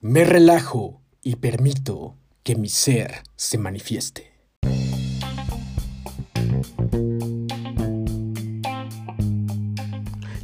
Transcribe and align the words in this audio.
Me 0.00 0.22
relajo 0.22 1.02
y 1.24 1.36
permito 1.36 2.16
que 2.44 2.54
mi 2.54 2.68
ser 2.68 3.24
se 3.34 3.58
manifieste. 3.58 4.37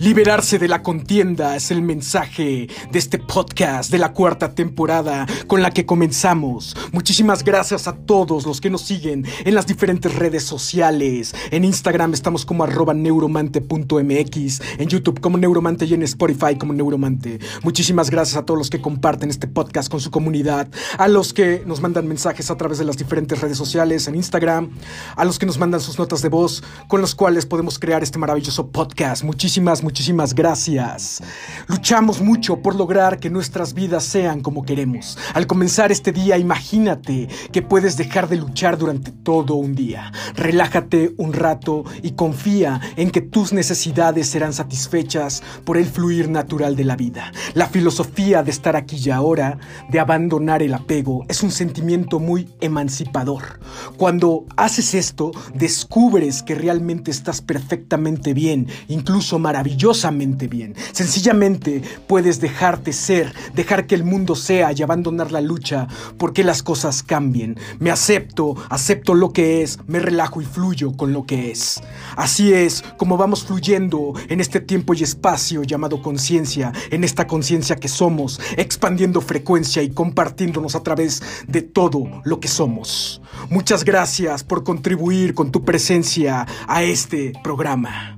Liberarse 0.04 0.58
de 0.58 0.68
la 0.68 0.82
contienda 0.82 1.56
es 1.56 1.70
el 1.70 1.80
mensaje 1.80 2.68
de 2.92 2.98
este 2.98 3.18
podcast 3.18 3.90
de 3.90 3.96
la 3.96 4.12
cuarta 4.12 4.54
temporada 4.54 5.26
con 5.46 5.62
la 5.62 5.70
que 5.70 5.86
comenzamos. 5.86 6.76
Muchísimas 6.92 7.42
gracias 7.42 7.88
a 7.88 7.96
todos 7.96 8.44
los 8.44 8.60
que 8.60 8.68
nos 8.68 8.82
siguen 8.82 9.24
en 9.46 9.54
las 9.54 9.66
diferentes 9.66 10.14
redes 10.14 10.44
sociales. 10.44 11.34
En 11.50 11.64
Instagram 11.64 12.12
estamos 12.12 12.44
como 12.44 12.64
arroba 12.64 12.92
neuromante.mx, 12.92 14.60
en 14.76 14.88
YouTube 14.90 15.22
como 15.22 15.38
Neuromante 15.38 15.86
y 15.86 15.94
en 15.94 16.02
Spotify 16.02 16.58
como 16.58 16.74
Neuromante. 16.74 17.38
Muchísimas 17.62 18.10
gracias 18.10 18.36
a 18.36 18.44
todos 18.44 18.58
los 18.58 18.68
que 18.68 18.82
comparten 18.82 19.30
este 19.30 19.48
podcast 19.48 19.90
con 19.90 20.00
su 20.00 20.10
comunidad, 20.10 20.68
a 20.98 21.08
los 21.08 21.32
que 21.32 21.62
nos 21.64 21.80
mandan 21.80 22.06
mensajes 22.06 22.50
a 22.50 22.58
través 22.58 22.76
de 22.76 22.84
las 22.84 22.98
diferentes 22.98 23.40
redes 23.40 23.56
sociales 23.56 24.06
en 24.06 24.16
Instagram, 24.16 24.68
a 25.16 25.24
los 25.24 25.38
que 25.38 25.46
nos 25.46 25.56
mandan 25.56 25.80
sus 25.80 25.98
notas 25.98 26.20
de 26.20 26.28
voz 26.28 26.62
con 26.88 27.00
los 27.00 27.14
cuales 27.14 27.46
podemos 27.46 27.78
crear 27.78 28.02
este 28.02 28.18
maravilloso 28.18 28.66
podcast. 28.66 29.24
Muchísimas, 29.24 29.82
muchísimas 29.82 29.93
gracias. 30.34 31.22
Luchamos 31.68 32.20
mucho 32.20 32.56
por 32.56 32.74
lograr 32.74 33.20
que 33.20 33.30
nuestras 33.30 33.74
vidas 33.74 34.04
sean 34.04 34.40
como 34.40 34.64
queremos. 34.64 35.16
Al 35.34 35.46
comenzar 35.46 35.92
este 35.92 36.12
día, 36.12 36.36
imagínate 36.36 37.28
que 37.52 37.62
puedes 37.62 37.96
dejar 37.96 38.28
de 38.28 38.36
luchar 38.36 38.76
durante 38.76 39.12
todo 39.12 39.54
un 39.54 39.74
día. 39.74 40.12
Relájate 40.34 41.14
un 41.16 41.32
rato 41.32 41.84
y 42.02 42.12
confía 42.12 42.80
en 42.96 43.10
que 43.10 43.20
tus 43.20 43.52
necesidades 43.52 44.28
serán 44.28 44.52
satisfechas 44.52 45.42
por 45.64 45.76
el 45.76 45.86
fluir 45.86 46.28
natural 46.28 46.76
de 46.76 46.84
la 46.84 46.96
vida. 46.96 47.32
La 47.54 47.66
filosofía 47.66 48.42
de 48.42 48.50
estar 48.50 48.76
aquí 48.76 49.00
y 49.04 49.10
ahora, 49.10 49.58
de 49.90 50.00
abandonar 50.00 50.62
el 50.62 50.74
apego, 50.74 51.24
es 51.28 51.42
un 51.42 51.50
sentimiento 51.50 52.18
muy 52.18 52.48
emancipador. 52.60 53.60
Cuando 53.96 54.44
haces 54.56 54.94
esto, 54.94 55.30
descubres 55.54 56.42
que 56.42 56.54
realmente 56.54 57.10
estás 57.10 57.40
perfectamente 57.40 58.34
bien, 58.34 58.68
incluso 58.88 59.38
maravillosamente 59.84 60.48
bien. 60.48 60.74
Sencillamente 60.92 61.82
puedes 62.06 62.40
dejarte 62.40 62.92
ser, 62.92 63.34
dejar 63.54 63.86
que 63.86 63.94
el 63.94 64.04
mundo 64.04 64.34
sea 64.34 64.72
y 64.72 64.82
abandonar 64.82 65.30
la 65.30 65.40
lucha 65.40 65.86
porque 66.18 66.42
las 66.42 66.62
cosas 66.62 67.02
cambien. 67.02 67.58
Me 67.78 67.90
acepto, 67.90 68.56
acepto 68.70 69.14
lo 69.14 69.32
que 69.32 69.62
es, 69.62 69.78
me 69.86 69.98
relajo 69.98 70.40
y 70.40 70.44
fluyo 70.46 70.92
con 70.96 71.12
lo 71.12 71.24
que 71.26 71.50
es. 71.50 71.82
Así 72.16 72.52
es 72.52 72.82
como 72.96 73.16
vamos 73.16 73.44
fluyendo 73.44 74.14
en 74.28 74.40
este 74.40 74.60
tiempo 74.60 74.94
y 74.94 75.02
espacio 75.02 75.62
llamado 75.62 76.00
conciencia, 76.00 76.72
en 76.90 77.04
esta 77.04 77.26
conciencia 77.26 77.76
que 77.76 77.88
somos, 77.88 78.40
expandiendo 78.56 79.20
frecuencia 79.20 79.82
y 79.82 79.90
compartiéndonos 79.90 80.74
a 80.74 80.82
través 80.82 81.22
de 81.46 81.62
todo 81.62 82.22
lo 82.24 82.40
que 82.40 82.48
somos. 82.48 83.20
Muchas 83.50 83.84
gracias 83.84 84.44
por 84.44 84.64
contribuir 84.64 85.34
con 85.34 85.50
tu 85.50 85.64
presencia 85.64 86.46
a 86.66 86.82
este 86.82 87.32
programa. 87.42 88.16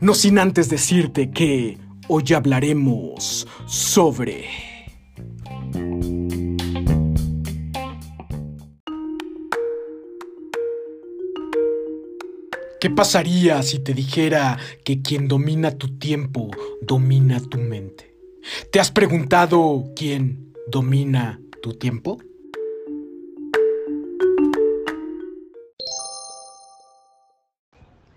No 0.00 0.14
sin 0.14 0.38
antes 0.38 0.70
decirte 0.70 1.30
que 1.30 1.76
hoy 2.08 2.24
hablaremos 2.34 3.46
sobre... 3.66 4.46
¿Qué 12.80 12.88
pasaría 12.88 13.62
si 13.62 13.80
te 13.80 13.92
dijera 13.92 14.58
que 14.86 15.02
quien 15.02 15.28
domina 15.28 15.72
tu 15.72 15.98
tiempo 15.98 16.48
domina 16.80 17.38
tu 17.38 17.58
mente? 17.58 18.16
¿Te 18.72 18.80
has 18.80 18.90
preguntado 18.90 19.84
quién 19.94 20.54
domina 20.68 21.42
tu 21.60 21.74
tiempo? 21.74 22.16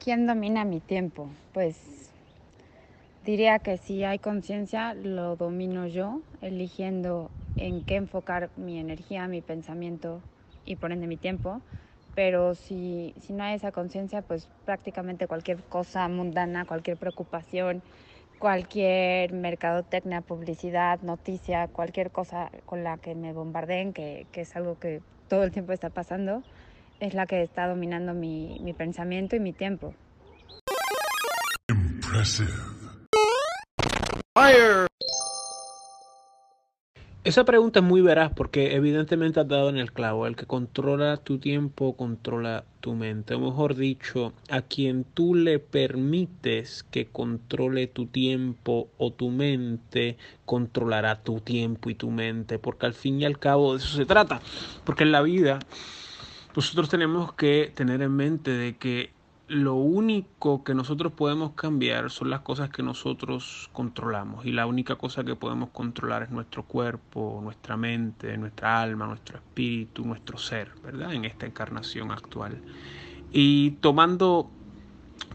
¿Quién 0.03 0.27
domina 0.27 0.65
mi 0.65 0.81
tiempo? 0.81 1.29
Pues 1.53 1.77
diría 3.25 3.59
que 3.59 3.77
si 3.77 4.03
hay 4.03 4.19
conciencia, 4.19 4.93
lo 4.93 5.37
domino 5.37 5.87
yo, 5.87 6.19
eligiendo 6.41 7.31
en 7.55 7.85
qué 7.85 7.95
enfocar 7.95 8.49
mi 8.57 8.79
energía, 8.79 9.29
mi 9.29 9.39
pensamiento 9.39 10.21
y 10.65 10.75
por 10.75 10.91
ende 10.91 11.07
mi 11.07 11.15
tiempo. 11.15 11.61
Pero 12.15 12.53
si, 12.53 13.13
si 13.25 13.31
no 13.31 13.45
hay 13.45 13.55
esa 13.55 13.71
conciencia, 13.71 14.21
pues 14.21 14.49
prácticamente 14.65 15.25
cualquier 15.25 15.63
cosa 15.63 16.05
mundana, 16.09 16.65
cualquier 16.65 16.97
preocupación, 16.97 17.81
cualquier 18.39 19.31
mercadotecnia, 19.31 20.19
publicidad, 20.19 20.99
noticia, 21.01 21.69
cualquier 21.69 22.11
cosa 22.11 22.51
con 22.65 22.83
la 22.83 22.97
que 22.97 23.15
me 23.15 23.31
bombardeen, 23.31 23.93
que, 23.93 24.27
que 24.33 24.41
es 24.41 24.53
algo 24.57 24.77
que 24.77 24.99
todo 25.29 25.45
el 25.45 25.51
tiempo 25.53 25.71
está 25.71 25.89
pasando, 25.89 26.43
es 27.03 27.13
la 27.13 27.25
que 27.25 27.43
está 27.43 27.67
dominando 27.67 28.13
mi, 28.13 28.59
mi 28.61 28.73
pensamiento 28.73 29.35
y 29.35 29.39
mi 29.39 29.51
tiempo. 29.51 29.93
Fire. 34.33 34.87
Esa 37.25 37.45
pregunta 37.45 37.79
es 37.79 37.85
muy 37.85 38.01
veraz 38.01 38.31
porque 38.33 38.75
evidentemente 38.75 39.39
has 39.39 39.47
dado 39.47 39.69
en 39.69 39.77
el 39.77 39.91
clavo. 39.91 40.27
El 40.27 40.35
que 40.35 40.45
controla 40.45 41.17
tu 41.17 41.39
tiempo 41.39 41.95
controla 41.95 42.65
tu 42.79 42.93
mente. 42.95 43.33
O 43.33 43.39
mejor 43.39 43.75
dicho, 43.75 44.33
a 44.49 44.61
quien 44.61 45.05
tú 45.05 45.35
le 45.35 45.59
permites 45.59 46.83
que 46.83 47.05
controle 47.05 47.87
tu 47.87 48.07
tiempo 48.07 48.89
o 48.97 49.11
tu 49.11 49.29
mente, 49.29 50.17
controlará 50.45 51.21
tu 51.21 51.39
tiempo 51.39 51.89
y 51.89 51.95
tu 51.95 52.11
mente. 52.11 52.59
Porque 52.59 52.85
al 52.85 52.93
fin 52.93 53.21
y 53.21 53.25
al 53.25 53.39
cabo 53.39 53.73
de 53.73 53.79
eso 53.79 53.97
se 53.97 54.05
trata. 54.05 54.41
Porque 54.83 55.03
en 55.03 55.13
la 55.13 55.21
vida 55.21 55.59
nosotros 56.55 56.89
tenemos 56.89 57.33
que 57.33 57.71
tener 57.75 58.01
en 58.01 58.15
mente 58.15 58.51
de 58.51 58.77
que 58.77 59.11
lo 59.47 59.75
único 59.75 60.63
que 60.63 60.73
nosotros 60.73 61.13
podemos 61.13 61.51
cambiar 61.51 62.09
son 62.09 62.29
las 62.29 62.41
cosas 62.41 62.69
que 62.69 62.81
nosotros 62.81 63.69
controlamos 63.73 64.45
y 64.45 64.51
la 64.51 64.65
única 64.65 64.95
cosa 64.95 65.23
que 65.23 65.35
podemos 65.35 65.69
controlar 65.69 66.23
es 66.23 66.31
nuestro 66.31 66.63
cuerpo, 66.63 67.39
nuestra 67.43 67.75
mente, 67.75 68.37
nuestra 68.37 68.81
alma, 68.81 69.05
nuestro 69.05 69.37
espíritu, 69.37 70.05
nuestro 70.05 70.37
ser, 70.37 70.71
¿verdad? 70.83 71.13
En 71.13 71.25
esta 71.25 71.45
encarnación 71.45 72.11
actual. 72.11 72.61
Y 73.31 73.71
tomando 73.81 74.49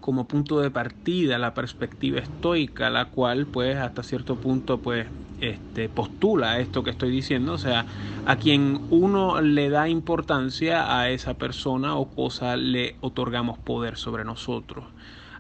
como 0.09 0.27
punto 0.27 0.61
de 0.61 0.71
partida 0.71 1.37
la 1.37 1.53
perspectiva 1.53 2.19
estoica, 2.19 2.89
la 2.89 3.11
cual 3.11 3.47
pues 3.47 3.77
hasta 3.77 4.03
cierto 4.03 4.37
punto 4.37 4.81
pues 4.81 5.07
este, 5.39 5.91
postula 5.91 6.61
esto 6.61 6.83
que 6.83 6.89
estoy 6.89 7.11
diciendo, 7.11 7.53
o 7.53 7.59
sea, 7.59 7.85
a 8.25 8.37
quien 8.37 8.81
uno 8.89 9.43
le 9.43 9.69
da 9.69 9.87
importancia 9.87 10.99
a 10.99 11.11
esa 11.11 11.35
persona 11.35 11.95
o 11.97 12.09
cosa 12.09 12.57
le 12.57 12.97
otorgamos 13.03 13.59
poder 13.59 13.99
sobre 13.99 14.25
nosotros. 14.25 14.87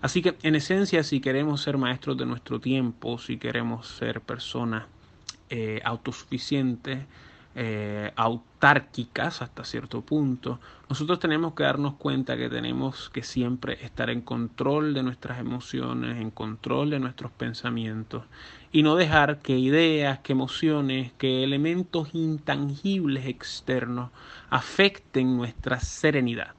Así 0.02 0.20
que 0.20 0.36
en 0.42 0.54
esencia 0.54 1.02
si 1.02 1.20
queremos 1.20 1.62
ser 1.62 1.78
maestros 1.78 2.18
de 2.18 2.26
nuestro 2.26 2.60
tiempo, 2.60 3.16
si 3.16 3.38
queremos 3.38 3.86
ser 3.86 4.20
personas 4.20 4.84
eh, 5.48 5.80
autosuficientes, 5.82 7.06
eh, 7.60 8.13
autárquicas 8.15 9.43
hasta 9.43 9.65
cierto 9.65 10.03
punto, 10.03 10.60
nosotros 10.89 11.19
tenemos 11.19 11.55
que 11.55 11.65
darnos 11.65 11.95
cuenta 11.95 12.37
que 12.37 12.49
tenemos 12.49 13.10
que 13.10 13.25
siempre 13.25 13.84
estar 13.84 14.10
en 14.10 14.21
control 14.21 14.95
de 14.95 15.03
nuestras 15.03 15.41
emociones, 15.41 16.21
en 16.21 16.31
control 16.31 16.91
de 16.91 17.01
nuestros 17.01 17.33
pensamientos 17.33 18.22
y 18.71 18.84
no 18.84 18.95
dejar 18.95 19.41
que 19.41 19.59
ideas, 19.59 20.21
que 20.21 20.34
emociones, 20.34 21.10
que 21.19 21.43
elementos 21.43 22.15
intangibles 22.15 23.27
externos 23.27 24.10
afecten 24.51 25.37
nuestra 25.37 25.81
serenidad. 25.81 26.53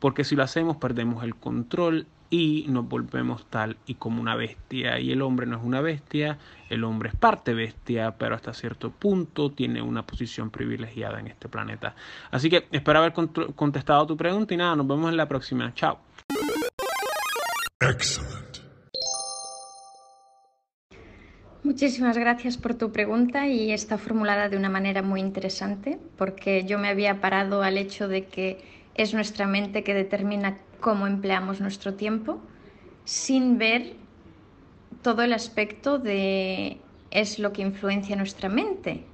Porque 0.00 0.24
si 0.24 0.34
lo 0.34 0.42
hacemos 0.42 0.76
perdemos 0.78 1.22
el 1.22 1.36
control 1.36 2.08
y 2.32 2.64
nos 2.66 2.88
volvemos 2.88 3.44
tal 3.50 3.76
y 3.84 3.96
como 3.96 4.22
una 4.22 4.34
bestia. 4.34 4.98
Y 4.98 5.12
el 5.12 5.20
hombre 5.20 5.44
no 5.44 5.58
es 5.58 5.62
una 5.62 5.82
bestia, 5.82 6.38
el 6.70 6.82
hombre 6.82 7.10
es 7.10 7.14
parte 7.14 7.52
bestia, 7.52 8.16
pero 8.16 8.34
hasta 8.34 8.54
cierto 8.54 8.90
punto 8.90 9.52
tiene 9.52 9.82
una 9.82 10.06
posición 10.06 10.48
privilegiada 10.48 11.20
en 11.20 11.26
este 11.26 11.50
planeta. 11.50 11.94
Así 12.30 12.48
que 12.48 12.68
espero 12.72 13.00
haber 13.00 13.12
contestado 13.12 14.06
tu 14.06 14.16
pregunta 14.16 14.54
y 14.54 14.56
nada, 14.56 14.74
nos 14.74 14.86
vemos 14.86 15.10
en 15.10 15.18
la 15.18 15.28
próxima. 15.28 15.74
Chao. 15.74 15.98
Muchísimas 21.62 22.16
gracias 22.16 22.56
por 22.56 22.74
tu 22.76 22.92
pregunta 22.92 23.46
y 23.46 23.72
está 23.72 23.98
formulada 23.98 24.48
de 24.48 24.56
una 24.56 24.70
manera 24.70 25.02
muy 25.02 25.20
interesante 25.20 25.98
porque 26.16 26.64
yo 26.64 26.78
me 26.78 26.88
había 26.88 27.20
parado 27.20 27.62
al 27.62 27.76
hecho 27.76 28.08
de 28.08 28.24
que 28.24 28.64
es 28.94 29.12
nuestra 29.12 29.46
mente 29.46 29.84
que 29.84 29.92
determina 29.92 30.56
cómo 30.82 31.06
empleamos 31.06 31.62
nuestro 31.62 31.94
tiempo 31.94 32.40
sin 33.04 33.56
ver 33.56 33.94
todo 35.00 35.22
el 35.22 35.32
aspecto 35.32 35.98
de 35.98 36.78
es 37.10 37.38
lo 37.38 37.52
que 37.52 37.62
influencia 37.62 38.16
nuestra 38.16 38.48
mente, 38.48 39.04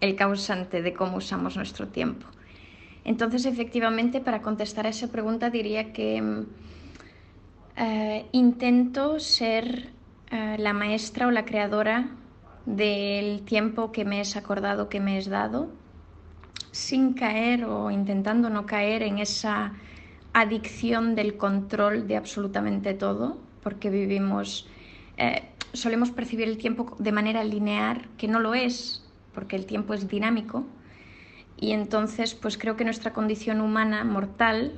el 0.00 0.16
causante 0.16 0.80
de 0.80 0.94
cómo 0.94 1.18
usamos 1.18 1.56
nuestro 1.56 1.88
tiempo. 1.88 2.26
Entonces, 3.04 3.44
efectivamente, 3.44 4.20
para 4.20 4.40
contestar 4.40 4.86
a 4.86 4.90
esa 4.90 5.08
pregunta 5.08 5.50
diría 5.50 5.92
que 5.92 6.22
mm, 6.22 6.46
eh, 7.76 8.26
intento 8.32 9.20
ser 9.20 9.90
eh, 10.30 10.56
la 10.58 10.72
maestra 10.72 11.26
o 11.26 11.30
la 11.30 11.44
creadora 11.44 12.08
del 12.64 13.42
tiempo 13.44 13.92
que 13.92 14.04
me 14.04 14.20
es 14.20 14.36
acordado, 14.36 14.88
que 14.88 15.00
me 15.00 15.18
es 15.18 15.28
dado, 15.28 15.68
sin 16.70 17.12
caer 17.12 17.64
o 17.64 17.90
intentando 17.90 18.50
no 18.50 18.66
caer 18.66 19.02
en 19.02 19.18
esa 19.18 19.74
adicción 20.34 21.14
del 21.14 21.36
control 21.36 22.06
de 22.06 22.16
absolutamente 22.16 22.92
todo, 22.92 23.38
porque 23.62 23.88
vivimos, 23.88 24.68
eh, 25.16 25.48
solemos 25.72 26.10
percibir 26.10 26.48
el 26.48 26.58
tiempo 26.58 26.96
de 26.98 27.12
manera 27.12 27.44
lineal, 27.44 28.08
que 28.18 28.28
no 28.28 28.40
lo 28.40 28.54
es, 28.54 29.08
porque 29.32 29.56
el 29.56 29.64
tiempo 29.64 29.94
es 29.94 30.08
dinámico, 30.08 30.66
y 31.56 31.70
entonces 31.70 32.34
pues 32.34 32.58
creo 32.58 32.76
que 32.76 32.84
nuestra 32.84 33.12
condición 33.12 33.60
humana 33.60 34.04
mortal 34.04 34.72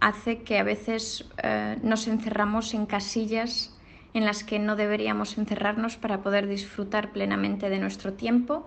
hace 0.00 0.42
que 0.42 0.58
a 0.58 0.64
veces 0.64 1.24
eh, 1.42 1.78
nos 1.82 2.08
encerramos 2.08 2.74
en 2.74 2.84
casillas 2.86 3.74
en 4.14 4.24
las 4.24 4.42
que 4.42 4.58
no 4.58 4.74
deberíamos 4.74 5.38
encerrarnos 5.38 5.96
para 5.96 6.22
poder 6.22 6.48
disfrutar 6.48 7.12
plenamente 7.12 7.70
de 7.70 7.78
nuestro 7.78 8.14
tiempo 8.14 8.66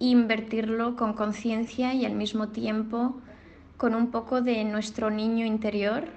e 0.00 0.06
invertirlo 0.06 0.96
con 0.96 1.12
conciencia 1.12 1.94
y 1.94 2.04
al 2.04 2.14
mismo 2.14 2.48
tiempo 2.48 3.20
con 3.78 3.94
un 3.94 4.10
poco 4.10 4.42
de 4.42 4.64
nuestro 4.64 5.08
niño 5.08 5.46
interior 5.46 6.08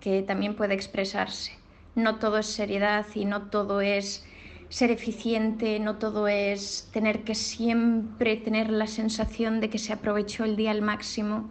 que 0.00 0.22
también 0.22 0.56
puede 0.56 0.74
expresarse. 0.74 1.52
No 1.94 2.16
todo 2.16 2.38
es 2.38 2.46
seriedad 2.46 3.06
y 3.14 3.26
no 3.26 3.42
todo 3.42 3.82
es 3.82 4.24
ser 4.70 4.90
eficiente, 4.90 5.78
no 5.78 5.96
todo 5.96 6.26
es 6.26 6.88
tener 6.92 7.22
que 7.22 7.34
siempre 7.34 8.36
tener 8.36 8.70
la 8.70 8.86
sensación 8.86 9.60
de 9.60 9.68
que 9.68 9.78
se 9.78 9.92
aprovechó 9.92 10.44
el 10.44 10.56
día 10.56 10.70
al 10.70 10.80
máximo. 10.80 11.50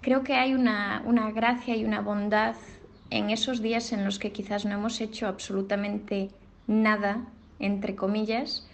Creo 0.00 0.24
que 0.24 0.34
hay 0.34 0.54
una, 0.54 1.02
una 1.04 1.30
gracia 1.30 1.76
y 1.76 1.84
una 1.84 2.00
bondad 2.00 2.56
en 3.10 3.28
esos 3.28 3.60
días 3.60 3.92
en 3.92 4.04
los 4.04 4.18
que 4.18 4.32
quizás 4.32 4.64
no 4.64 4.74
hemos 4.74 5.00
hecho 5.02 5.28
absolutamente 5.28 6.30
nada, 6.66 7.26
entre 7.58 7.94
comillas, 7.94 8.66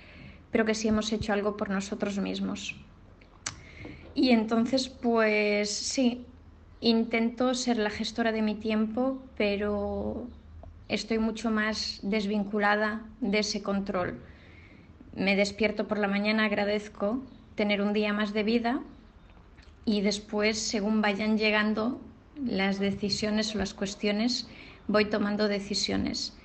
pero 0.53 0.65
que 0.65 0.75
sí 0.75 0.87
hemos 0.87 1.13
hecho 1.13 1.33
algo 1.33 1.57
por 1.57 1.69
nosotros 1.69 2.17
mismos. 2.19 2.77
Y 4.15 4.31
entonces, 4.31 4.89
pues 4.89 5.71
sí, 5.71 6.27
intento 6.81 7.55
ser 7.55 7.79
la 7.79 7.91
gestora 7.91 8.33
de 8.33 8.43
mi 8.43 8.55
tiempo, 8.55 9.23
pero 9.37 10.29
estoy 10.89 11.19
mucho 11.19 11.51
más 11.51 12.01
desvinculada 12.03 13.07
de 13.21 13.39
ese 13.41 13.63
control. 13.63 14.21
Me 15.15 15.37
despierto 15.37 15.87
por 15.87 15.99
la 15.99 16.09
mañana, 16.09 16.45
agradezco 16.45 17.23
tener 17.55 17.83
un 17.83 17.93
día 17.93 18.13
más 18.13 18.33
de 18.33 18.43
vida 18.43 18.81
y 19.85 20.01
después, 20.01 20.59
según 20.59 21.03
vayan 21.03 21.37
llegando 21.37 22.01
las 22.45 22.79
decisiones 22.79 23.55
o 23.55 23.59
las 23.59 23.75
cuestiones, 23.75 24.49
voy 24.89 25.05
tomando 25.07 25.49
decisiones. 25.49 26.37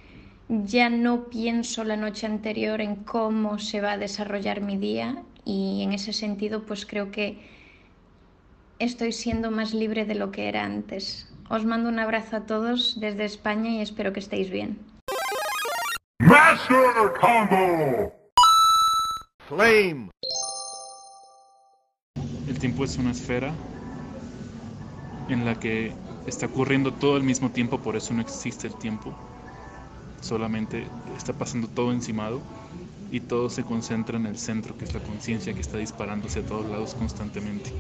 Ya 0.50 0.90
no 0.90 1.26
pienso 1.30 1.84
la 1.84 1.98
noche 1.98 2.28
anterior 2.28 2.82
en 2.82 2.98
cómo 2.98 3.58
se 3.58 3.82
va 3.82 3.94
a 3.94 3.98
desarrollar 3.98 4.62
mi 4.62 4.78
día 4.78 5.24
y 5.44 5.82
en 5.84 5.94
ese 5.94 6.14
sentido 6.14 6.66
pues 6.66 6.86
creo 6.86 7.12
que 7.12 7.40
estoy 8.80 9.12
siendo 9.12 9.52
más 9.52 9.74
libre 9.74 10.06
de 10.06 10.16
lo 10.16 10.32
que 10.32 10.48
era 10.48 10.64
antes. 10.64 11.28
Os 11.50 11.66
mando 11.66 11.90
un 11.90 12.00
abrazo 12.00 12.38
a 12.38 12.46
todos 12.46 13.00
desde 13.00 13.26
España 13.26 13.70
y 13.70 13.82
espero 13.82 14.14
que 14.14 14.20
estéis 14.20 14.50
bien. 14.50 14.80
Master 16.20 17.14
Combo. 17.20 18.14
Flame. 19.48 20.10
El 22.48 22.60
tiempo 22.60 22.84
es 22.84 22.98
una 22.98 23.12
esfera 23.12 23.54
en 25.30 25.46
la 25.46 25.60
que 25.60 25.94
está 26.26 26.48
ocurriendo 26.48 26.94
todo 26.94 27.16
al 27.16 27.24
mismo 27.24 27.52
tiempo, 27.52 27.80
por 27.80 27.96
eso 27.96 28.14
no 28.14 28.22
existe 28.22 28.68
el 28.68 28.76
tiempo. 28.76 29.14
Solamente 30.22 30.88
está 31.16 31.34
pasando 31.34 31.68
todo 31.68 31.92
encimado 31.92 32.42
y 33.12 33.20
todo 33.20 33.50
se 33.50 33.64
concentra 33.64 34.18
en 34.18 34.26
el 34.26 34.38
centro, 34.38 34.76
que 34.78 34.86
es 34.86 34.94
la 34.94 35.00
conciencia 35.02 35.54
que 35.54 35.62
está 35.62 35.78
disparándose 35.78 36.40
a 36.40 36.46
todos 36.46 36.66
lados 36.68 36.96
constantemente. 36.96 37.72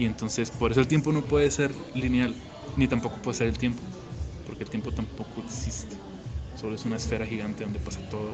Y 0.00 0.06
entonces, 0.06 0.50
por 0.50 0.70
eso 0.70 0.80
el 0.80 0.88
tiempo 0.88 1.12
no 1.12 1.20
puede 1.20 1.50
ser 1.50 1.72
lineal, 1.92 2.34
ni 2.74 2.88
tampoco 2.88 3.18
puede 3.18 3.36
ser 3.36 3.48
el 3.48 3.58
tiempo, 3.58 3.82
porque 4.46 4.64
el 4.64 4.70
tiempo 4.70 4.90
tampoco 4.92 5.42
existe. 5.42 5.94
Solo 6.58 6.74
es 6.74 6.86
una 6.86 6.96
esfera 6.96 7.26
gigante 7.26 7.64
donde 7.64 7.78
pasa 7.80 8.00
todo 8.08 8.30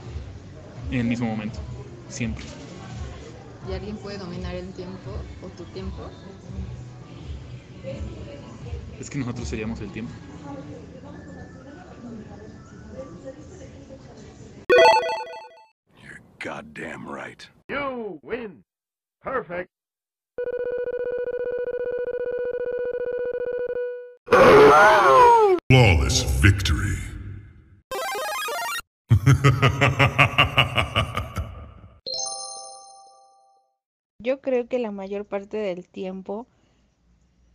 en 0.92 1.00
el 1.00 1.06
mismo 1.06 1.26
momento, 1.26 1.58
siempre. 2.08 2.44
¿Y 3.68 3.72
alguien 3.72 3.96
puede 3.96 4.16
dominar 4.16 4.54
el 4.54 4.72
tiempo 4.74 5.10
o 5.42 5.48
tu 5.48 5.64
tiempo? 5.72 6.08
Es 9.00 9.10
que 9.10 9.18
nosotros 9.18 9.48
seríamos 9.48 9.80
el 9.80 9.90
tiempo. 9.90 10.12
You're 16.00 16.20
goddamn 16.38 17.08
right. 17.12 17.44
You 17.68 18.20
win. 18.22 18.62
Perfect. 19.20 19.68
Flawless 25.70 26.24
victory. 26.42 26.96
Yo 34.18 34.40
creo 34.40 34.66
que 34.68 34.78
la 34.78 34.90
mayor 34.90 35.24
parte 35.26 35.56
del 35.56 35.88
tiempo, 35.88 36.46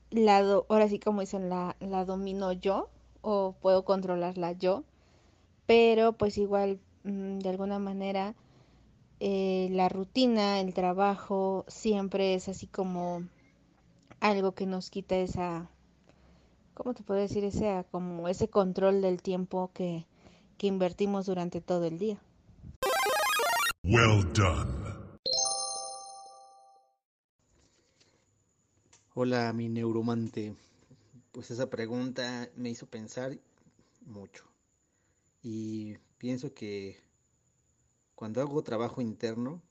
la 0.09 0.41
do- 0.41 0.65
ahora 0.69 0.87
sí 0.87 0.99
como 0.99 1.21
dicen, 1.21 1.49
la, 1.49 1.75
la 1.79 2.05
domino 2.05 2.51
yo 2.53 2.89
o 3.21 3.53
puedo 3.61 3.83
controlarla 3.83 4.53
yo, 4.53 4.83
pero 5.65 6.13
pues 6.13 6.37
igual 6.37 6.79
mm, 7.03 7.39
de 7.39 7.49
alguna 7.49 7.79
manera 7.79 8.35
eh, 9.19 9.67
la 9.71 9.89
rutina, 9.89 10.59
el 10.59 10.73
trabajo, 10.73 11.65
siempre 11.67 12.35
es 12.35 12.47
así 12.47 12.67
como 12.67 13.23
algo 14.19 14.53
que 14.53 14.65
nos 14.65 14.89
quita 14.89 15.15
esa, 15.17 15.67
¿cómo 16.73 16.93
te 16.93 17.03
puedo 17.03 17.19
decir? 17.19 17.43
Ese, 17.43 17.85
como 17.91 18.27
ese 18.27 18.47
control 18.47 19.01
del 19.01 19.21
tiempo 19.21 19.71
que, 19.73 20.05
que 20.57 20.67
invertimos 20.67 21.25
durante 21.25 21.61
todo 21.61 21.85
el 21.85 21.97
día. 21.97 22.21
Well 23.83 24.31
done. 24.33 24.81
Hola, 29.13 29.51
mi 29.53 29.67
neuromante. 29.67 30.55
Pues 31.31 31.51
esa 31.51 31.69
pregunta 31.69 32.49
me 32.55 32.69
hizo 32.69 32.85
pensar 32.85 33.37
mucho. 34.05 34.45
Y 35.43 35.97
pienso 36.17 36.53
que 36.53 36.97
cuando 38.15 38.41
hago 38.41 38.63
trabajo 38.63 39.01
interno, 39.01 39.61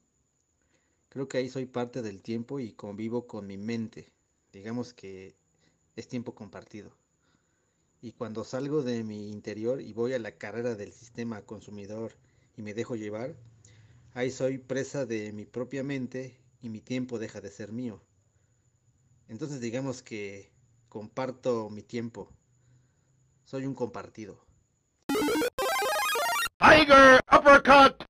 creo 1.08 1.28
que 1.28 1.38
ahí 1.38 1.48
soy 1.48 1.66
parte 1.66 2.02
del 2.02 2.22
tiempo 2.22 2.60
y 2.60 2.72
convivo 2.72 3.26
con 3.26 3.46
mi 3.46 3.56
mente. 3.56 4.12
Digamos 4.52 4.92
que 4.92 5.39
es 5.96 6.08
tiempo 6.08 6.34
compartido. 6.34 6.92
Y 8.02 8.12
cuando 8.12 8.44
salgo 8.44 8.82
de 8.82 9.04
mi 9.04 9.30
interior 9.30 9.80
y 9.80 9.92
voy 9.92 10.14
a 10.14 10.18
la 10.18 10.32
carrera 10.32 10.74
del 10.74 10.92
sistema 10.92 11.42
consumidor 11.42 12.14
y 12.56 12.62
me 12.62 12.74
dejo 12.74 12.96
llevar, 12.96 13.34
ahí 14.14 14.30
soy 14.30 14.58
presa 14.58 15.06
de 15.06 15.32
mi 15.32 15.44
propia 15.44 15.84
mente 15.84 16.36
y 16.62 16.68
mi 16.68 16.80
tiempo 16.80 17.18
deja 17.18 17.40
de 17.40 17.50
ser 17.50 17.72
mío. 17.72 18.00
Entonces 19.28 19.60
digamos 19.60 20.02
que 20.02 20.50
comparto 20.88 21.70
mi 21.70 21.82
tiempo. 21.82 22.30
Soy 23.44 23.66
un 23.66 23.74
compartido. 23.74 24.44
Tiger 26.58 27.20
uppercut. 27.32 28.04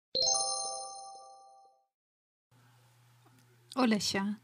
Hola, 3.76 3.99
ya. 3.99 4.40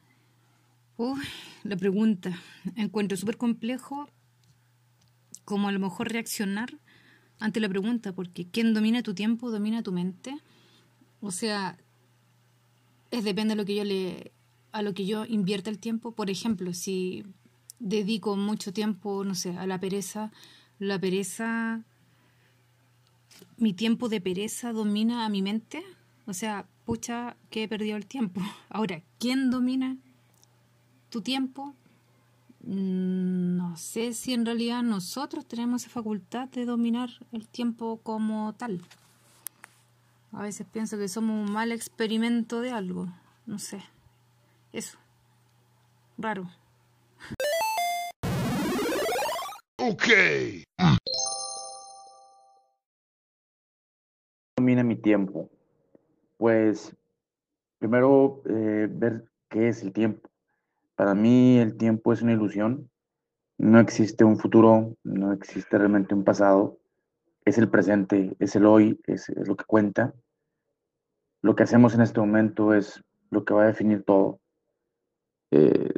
Uy, 0.97 1.21
la 1.69 1.77
pregunta. 1.77 2.39
Encuentro 2.77 3.17
súper 3.17 3.37
complejo 3.37 4.09
como 5.45 5.69
a 5.69 5.73
lo 5.73 5.79
mejor 5.79 6.11
reaccionar 6.11 6.79
ante 7.39 7.61
la 7.61 7.69
pregunta, 7.69 8.13
porque 8.13 8.47
quien 8.47 8.75
domina 8.75 9.03
tu 9.03 9.15
tiempo 9.15 9.51
domina 9.51 9.83
tu 9.83 9.93
mente. 9.93 10.37
O 11.21 11.31
sea, 11.31 11.79
es 13.11 13.25
depende 13.25 13.55
de 13.55 13.57
lo 13.57 13.65
que 13.65 13.75
yo 13.75 13.85
le 13.85 14.33
a 14.73 14.83
lo 14.83 14.93
que 14.93 15.07
yo 15.07 15.25
invierta 15.25 15.71
el 15.71 15.79
tiempo. 15.79 16.13
Por 16.13 16.29
ejemplo, 16.29 16.75
si 16.75 17.25
dedico 17.79 18.37
mucho 18.37 18.73
tiempo, 18.73 19.25
no 19.25 19.35
sé, 19.35 19.57
a 19.57 19.67
la 19.67 19.81
pereza, 19.81 20.33
la 20.79 20.99
pereza 20.99 21.83
mi 23.57 23.73
tiempo 23.73 24.09
de 24.09 24.21
pereza 24.21 24.73
domina 24.73 25.25
a 25.25 25.29
mi 25.29 25.43
mente. 25.43 25.83
O 26.27 26.35
sea, 26.35 26.67
pucha, 26.85 27.37
que 27.51 27.63
he 27.63 27.69
perdido 27.69 27.97
el 27.97 28.07
tiempo. 28.07 28.41
Ahora, 28.69 29.03
¿quién 29.19 29.51
domina 29.51 29.97
tu 31.11 31.23
tiempo? 31.23 31.75
Mm, 32.61 33.57
no 33.57 33.77
sé 33.77 34.13
si 34.13 34.35
en 34.35 34.45
realidad 34.45 34.83
nosotros 34.83 35.47
tenemos 35.47 35.83
esa 35.83 35.91
facultad 35.91 36.49
de 36.49 36.65
dominar 36.65 37.11
el 37.33 37.47
tiempo 37.49 38.01
como 38.03 38.55
tal. 38.55 38.83
A 40.33 40.43
veces 40.43 40.67
pienso 40.71 40.99
que 40.99 41.09
somos 41.09 41.49
un 41.49 41.53
mal 41.53 41.73
experimento 41.73 42.61
de 42.61 42.71
algo. 42.71 43.09
No 43.47 43.59
sé. 43.59 43.83
Eso. 44.73 44.99
Raro. 46.19 46.51
Ok. 49.79 50.09
Domina 54.57 54.83
mi 54.83 54.97
tiempo. 54.97 55.49
Pues 56.37 56.95
primero 57.79 58.43
eh, 58.47 58.89
ver 58.91 59.31
qué 59.49 59.69
es 59.69 59.83
el 59.83 59.93
tiempo. 59.93 60.29
Para 60.97 61.15
mí 61.15 61.59
el 61.59 61.76
tiempo 61.76 62.12
es 62.12 62.23
una 62.23 62.33
ilusión. 62.33 62.91
No 63.59 63.79
existe 63.79 64.25
un 64.25 64.38
futuro, 64.38 64.97
no 65.05 65.33
existe 65.33 65.79
realmente 65.79 66.15
un 66.15 66.25
pasado. 66.25 66.79
Es 67.45 67.59
el 67.59 67.69
presente, 67.69 68.35
es 68.38 68.57
el 68.57 68.67
hoy, 68.67 69.00
es, 69.07 69.29
lo 69.29 69.57
que 69.57 69.65
cuenta. 69.65 70.15
Lo 71.43 71.55
que 71.55 71.62
hacemos 71.62 71.95
en 71.95 72.00
este 72.00 72.19
momento 72.19 72.75
es 72.75 73.05
lo 73.31 73.45
que 73.45 73.55
va 73.55 73.65
a 73.65 73.67
definir 73.67 74.03
todo. 74.05 74.41
Eh, 75.50 75.93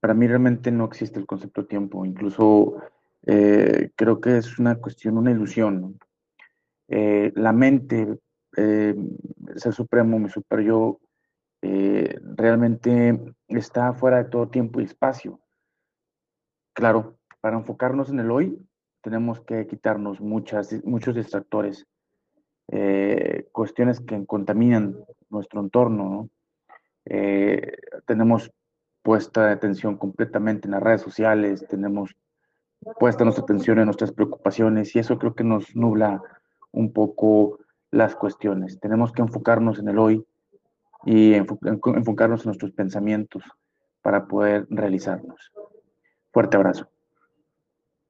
para 0.00 0.14
mí 0.14 0.26
realmente 0.26 0.70
no 0.70 0.84
existe 0.84 1.18
el 1.18 1.26
concepto 1.26 1.62
de 1.62 1.68
tiempo. 1.68 2.04
Incluso 2.04 2.76
eh, 3.26 3.90
creo 3.96 4.20
que 4.20 4.36
es 4.36 4.58
una 4.58 4.76
cuestión, 4.76 5.16
una 5.16 5.30
ilusión. 5.30 5.98
Eh, 6.88 7.32
la 7.36 7.52
mente, 7.52 8.18
el 8.52 9.16
ser 9.56 9.72
supremo, 9.72 10.18
mi 10.18 10.28
super 10.28 10.60
yo, 10.60 11.00
realmente 11.62 13.34
está 13.48 13.92
fuera 13.92 14.18
de 14.18 14.30
todo 14.30 14.48
tiempo 14.48 14.80
y 14.80 14.84
espacio. 14.84 15.40
Claro, 16.72 17.18
para 17.40 17.56
enfocarnos 17.58 18.10
en 18.10 18.20
el 18.20 18.30
hoy, 18.30 18.58
tenemos 19.02 19.40
que 19.40 19.66
quitarnos 19.66 20.20
muchas, 20.20 20.72
muchos 20.84 21.14
distractores, 21.14 21.86
cuestiones 23.52 24.00
que 24.00 24.24
contaminan 24.26 24.96
nuestro 25.28 25.60
entorno. 25.60 26.30
tenemos 28.06 28.50
puesta 29.02 29.50
atención 29.50 29.96
completamente 29.96 30.68
en 30.68 30.72
las 30.72 30.82
redes 30.82 31.00
sociales, 31.02 31.66
tenemos 31.68 32.14
puesta 32.98 33.24
nuestra 33.24 33.44
atención 33.44 33.78
en 33.78 33.86
nuestras 33.86 34.12
preocupaciones 34.12 34.94
y 34.94 34.98
eso 34.98 35.18
creo 35.18 35.34
que 35.34 35.44
nos 35.44 35.74
nubla 35.74 36.22
un 36.72 36.92
poco 36.92 37.58
las 37.90 38.14
cuestiones. 38.14 38.78
Tenemos 38.78 39.12
que 39.12 39.22
enfocarnos 39.22 39.78
en 39.78 39.88
el 39.88 39.98
hoy 39.98 40.24
y 41.04 41.34
enfocarnos 41.34 42.40
en 42.40 42.46
nuestros 42.46 42.72
pensamientos 42.72 43.42
para 44.02 44.26
poder 44.26 44.66
realizarnos. 44.70 45.50
Fuerte 46.32 46.56
abrazo. 46.56 46.88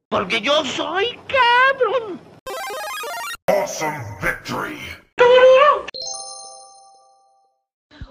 Porque 0.08 0.40
yo 0.40 0.64
soy 0.64 1.18
cabrón. 1.28 2.20
Awesome 3.46 4.04
victory. 4.22 4.78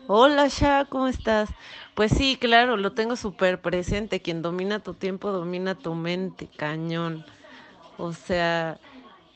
Hola, 0.08 0.48
Sha, 0.48 0.86
¿cómo 0.86 1.08
estás? 1.08 1.50
Pues 1.94 2.12
sí, 2.12 2.36
claro, 2.40 2.78
lo 2.78 2.94
tengo 2.94 3.16
súper 3.16 3.62
presente. 3.62 4.22
Quien 4.22 4.42
domina 4.42 4.80
tu 4.80 4.96
tiempo 4.96 5.32
domina 5.32 5.76
tu 5.76 5.94
mente, 5.94 6.50
cañón. 6.58 7.26
O 7.98 8.14
sea, 8.14 8.80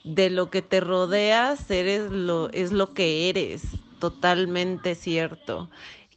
de 0.04 0.30
lo 0.30 0.50
que 0.50 0.62
te 0.62 0.80
rodeas 0.80 1.70
eres 1.70 2.10
lo, 2.10 2.50
es 2.50 2.72
lo 2.72 2.94
que 2.94 3.30
eres, 3.30 3.64
totalmente 4.04 4.96
cierto. 4.96 5.70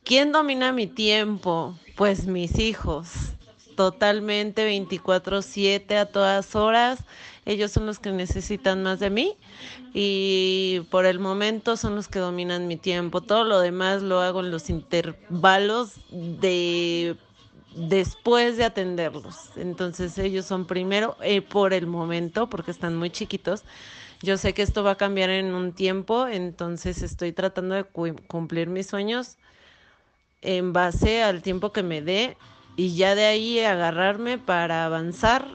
¿Quién 0.03 0.33
domina 0.33 0.73
mi 0.73 0.89
tiempo? 0.89 1.79
Pues 1.95 2.27
mis 2.27 2.59
hijos, 2.59 3.07
totalmente 3.77 4.65
24/7 4.65 5.97
a 5.97 6.07
todas 6.07 6.57
horas 6.57 6.99
ellos 7.45 7.71
son 7.71 7.87
los 7.87 8.01
que 8.01 8.11
necesitan 8.11 8.83
más 8.83 8.99
de 8.99 9.11
mí 9.11 9.37
y 9.95 10.81
por 10.91 11.07
el 11.07 11.21
momento 11.21 11.77
son 11.77 11.95
los 11.95 12.09
que 12.09 12.19
dominan 12.19 12.67
mi 12.67 12.77
tiempo. 12.77 13.21
Todo 13.21 13.45
lo 13.45 13.61
demás 13.61 14.03
lo 14.03 14.21
hago 14.21 14.41
en 14.41 14.51
los 14.51 14.69
intervalos 14.69 15.93
de 16.11 17.15
después 17.77 18.57
de 18.57 18.65
atenderlos. 18.65 19.51
Entonces 19.55 20.19
ellos 20.19 20.45
son 20.45 20.67
primero 20.67 21.17
eh, 21.23 21.41
por 21.41 21.73
el 21.73 21.87
momento 21.87 22.49
porque 22.49 22.73
están 22.73 22.97
muy 22.97 23.11
chiquitos. 23.11 23.63
Yo 24.23 24.37
sé 24.39 24.55
que 24.55 24.63
esto 24.63 24.83
va 24.83 24.93
a 24.93 24.97
cambiar 24.97 25.31
en 25.31 25.55
un 25.55 25.73
tiempo, 25.73 26.27
entonces 26.27 27.03
estoy 27.03 27.33
tratando 27.33 27.75
de 27.75 27.85
cumplir 27.85 28.69
mis 28.69 28.87
sueños 28.87 29.37
en 30.43 30.73
base 30.73 31.23
al 31.23 31.43
tiempo 31.43 31.73
que 31.73 31.83
me 31.83 32.01
dé 32.01 32.37
y 32.77 32.95
ya 32.95 33.15
de 33.15 33.27
ahí 33.27 33.61
agarrarme 33.61 34.39
para 34.39 34.85
avanzar 34.85 35.47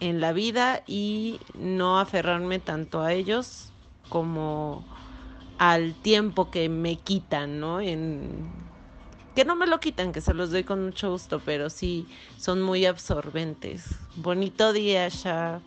en 0.00 0.20
la 0.20 0.32
vida 0.32 0.82
y 0.86 1.38
no 1.54 2.00
aferrarme 2.00 2.58
tanto 2.58 3.02
a 3.02 3.12
ellos 3.12 3.70
como 4.08 4.84
al 5.58 5.94
tiempo 5.94 6.50
que 6.50 6.68
me 6.68 6.96
quitan, 6.96 7.60
¿no? 7.60 7.80
En 7.80 8.50
que 9.36 9.44
no 9.44 9.54
me 9.56 9.66
lo 9.66 9.78
quitan, 9.80 10.12
que 10.12 10.20
se 10.20 10.34
los 10.34 10.50
doy 10.50 10.64
con 10.64 10.84
mucho 10.84 11.10
gusto, 11.10 11.40
pero 11.44 11.70
sí 11.70 12.06
son 12.36 12.60
muy 12.62 12.84
absorbentes. 12.84 13.84
Bonito 14.16 14.72
día, 14.72 15.08
ya. 15.08 15.60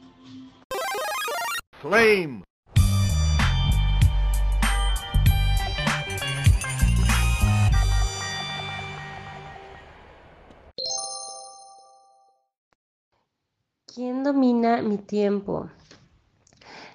¿Quién 13.94 14.24
domina 14.24 14.82
mi 14.82 14.98
tiempo? 14.98 15.70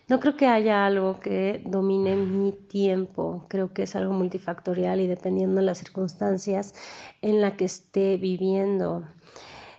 No 0.09 0.19
creo 0.19 0.37
que 0.37 0.49
haya 0.49 0.85
algo 0.87 1.21
que 1.21 1.63
domine 1.65 2.17
mi 2.17 2.51
tiempo. 2.51 3.47
Creo 3.49 3.73
que 3.73 3.85
es 3.85 3.95
algo 3.95 4.13
multifactorial 4.13 5.01
y 5.01 5.07
dependiendo 5.07 5.61
de 5.61 5.67
las 5.67 5.79
circunstancias 5.79 6.75
en 7.23 7.41
las 7.41 7.53
que 7.53 7.67
esté 7.67 8.17
viviendo. 8.17 9.05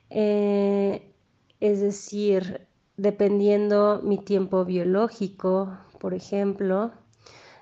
Eh, 0.09 1.13
es 1.59 1.81
decir, 1.81 2.70
dependiendo 3.01 3.99
mi 4.03 4.19
tiempo 4.19 4.63
biológico, 4.63 5.75
por 5.99 6.13
ejemplo, 6.13 6.91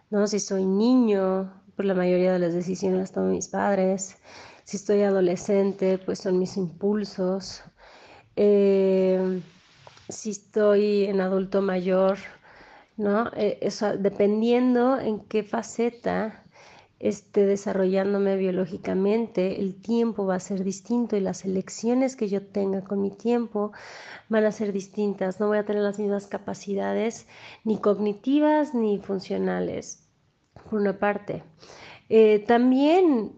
¿no? 0.09 0.27
Si 0.27 0.39
soy 0.39 0.65
niño, 0.65 1.53
pues 1.77 1.87
la 1.87 1.93
mayoría 1.93 2.33
de 2.33 2.39
las 2.39 2.53
decisiones 2.53 2.99
las 2.99 3.11
toman 3.13 3.31
mis 3.31 3.47
padres. 3.47 4.17
Si 4.65 4.75
estoy 4.75 5.01
adolescente, 5.03 5.97
pues 5.97 6.19
son 6.19 6.39
mis 6.39 6.57
impulsos. 6.57 7.63
Eh, 8.35 9.41
si 10.09 10.31
estoy 10.31 11.05
en 11.05 11.21
adulto 11.21 11.61
mayor, 11.61 12.17
¿no? 12.97 13.31
Eh, 13.33 13.59
eso, 13.61 13.97
dependiendo 13.97 14.99
en 14.99 15.21
qué 15.21 15.43
faceta 15.43 16.43
esté 16.99 17.45
desarrollándome 17.45 18.35
biológicamente, 18.35 19.61
el 19.61 19.81
tiempo 19.81 20.25
va 20.25 20.35
a 20.35 20.39
ser 20.39 20.63
distinto 20.63 21.15
y 21.15 21.21
las 21.21 21.45
elecciones 21.45 22.15
que 22.15 22.27
yo 22.27 22.45
tenga 22.45 22.83
con 22.83 23.01
mi 23.01 23.11
tiempo 23.11 23.71
van 24.27 24.45
a 24.45 24.51
ser 24.51 24.73
distintas. 24.73 25.39
No 25.39 25.47
voy 25.47 25.57
a 25.57 25.65
tener 25.65 25.81
las 25.81 25.97
mismas 25.97 26.27
capacidades 26.27 27.27
ni 27.63 27.77
cognitivas 27.77 28.73
ni 28.73 28.99
funcionales, 28.99 30.07
por 30.69 30.81
una 30.81 30.99
parte. 30.99 31.43
Eh, 32.09 32.39
también, 32.39 33.31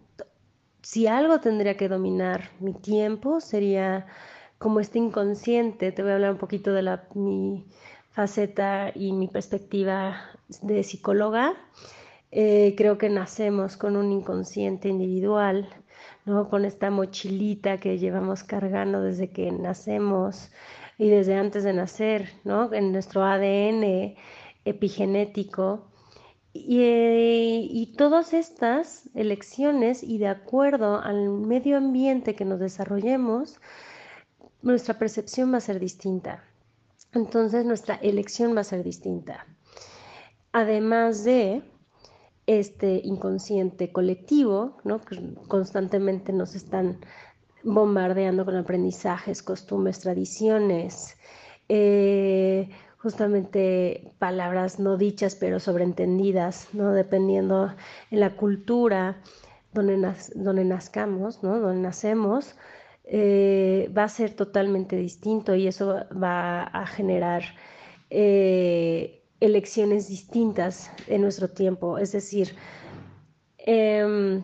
si 0.82 1.06
algo 1.06 1.40
tendría 1.40 1.78
que 1.78 1.88
dominar 1.88 2.50
mi 2.60 2.74
tiempo, 2.74 3.40
sería 3.42 4.08
como 4.58 4.80
este 4.80 5.00
inconsciente, 5.00 5.92
te 5.92 6.02
voy 6.02 6.12
a 6.12 6.16
hablar 6.16 6.32
un 6.32 6.38
poquito 6.38 6.72
de 6.74 6.82
la, 6.82 7.08
mi 7.14 7.66
faceta 8.12 8.92
y 8.94 9.12
mi 9.14 9.28
perspectiva 9.28 10.18
de 10.62 10.84
psicóloga. 10.84 11.56
Eh, 12.32 12.76
creo 12.78 12.98
que 12.98 13.10
nacemos 13.10 13.76
con 13.76 13.98
un 13.98 14.12
inconsciente 14.12 14.88
individual, 14.88 15.68
¿no? 16.26 16.50
con 16.50 16.64
esta 16.64 16.90
mochilita 16.90 17.80
que 17.80 17.98
llevamos 17.98 18.44
cargando 18.44 19.02
desde 19.02 19.32
que 19.32 19.52
nacemos 19.52 20.50
y 20.98 21.10
desde 21.10 21.36
antes 21.36 21.64
de 21.66 21.74
nacer, 21.74 22.30
¿no? 22.46 22.72
en 22.74 22.94
nuestro 22.94 23.24
ADN 23.24 24.16
epigenético. 24.64 25.88
Y, 26.54 26.82
eh, 26.84 27.68
y, 27.70 27.94
todas 27.96 28.34
estas 28.34 29.10
elecciones 29.16 30.04
y 30.04 30.18
de 30.18 30.28
acuerdo 30.28 31.02
al 31.02 31.30
medio 31.30 31.78
ambiente 31.78 32.36
que 32.36 32.44
nos 32.44 32.60
desarrollemos, 32.60 33.60
nuestra 34.62 35.00
percepción 35.00 35.54
va 35.54 35.58
a 35.58 35.62
ser 35.62 35.80
distinta. 35.80 36.44
Entonces 37.14 37.66
nuestra 37.66 37.96
elección 37.96 38.56
va 38.56 38.62
a 38.62 38.66
ser 38.66 38.84
distinta. 38.84 39.46
Además 40.52 41.24
de 41.24 41.62
este 42.60 43.02
inconsciente 43.04 43.92
colectivo, 43.92 44.78
¿no? 44.84 45.02
que 45.02 45.36
constantemente 45.48 46.34
nos 46.34 46.56
están 46.56 47.00
bombardeando 47.64 48.46
con 48.46 48.56
aprendizajes, 48.56 49.44
costumbres, 49.44 50.00
tradiciones, 50.00 51.18
eh, 51.70 52.70
justamente 52.98 54.12
palabras 54.20 54.80
no 54.80 54.98
dichas 54.98 55.36
pero 55.36 55.60
sobreentendidas, 55.60 56.68
¿no? 56.74 56.92
Dependiendo 56.92 57.74
en 58.12 58.20
la 58.20 58.36
cultura 58.36 59.22
donde, 59.74 60.14
donde 60.36 60.66
nazcamos, 60.66 61.44
¿no? 61.44 61.60
Donde 61.60 61.82
nacemos, 61.82 62.56
eh, 63.06 63.92
va 63.98 64.04
a 64.04 64.10
ser 64.10 64.36
totalmente 64.36 64.96
distinto 64.96 65.56
y 65.56 65.68
eso 65.68 66.06
va 66.12 66.64
a 66.64 66.86
generar 66.86 67.44
eh, 68.10 69.21
elecciones 69.42 70.08
distintas 70.08 70.92
en 71.08 71.22
nuestro 71.22 71.50
tiempo. 71.50 71.98
Es 71.98 72.14
decir, 72.14 72.56
em, 73.58 74.44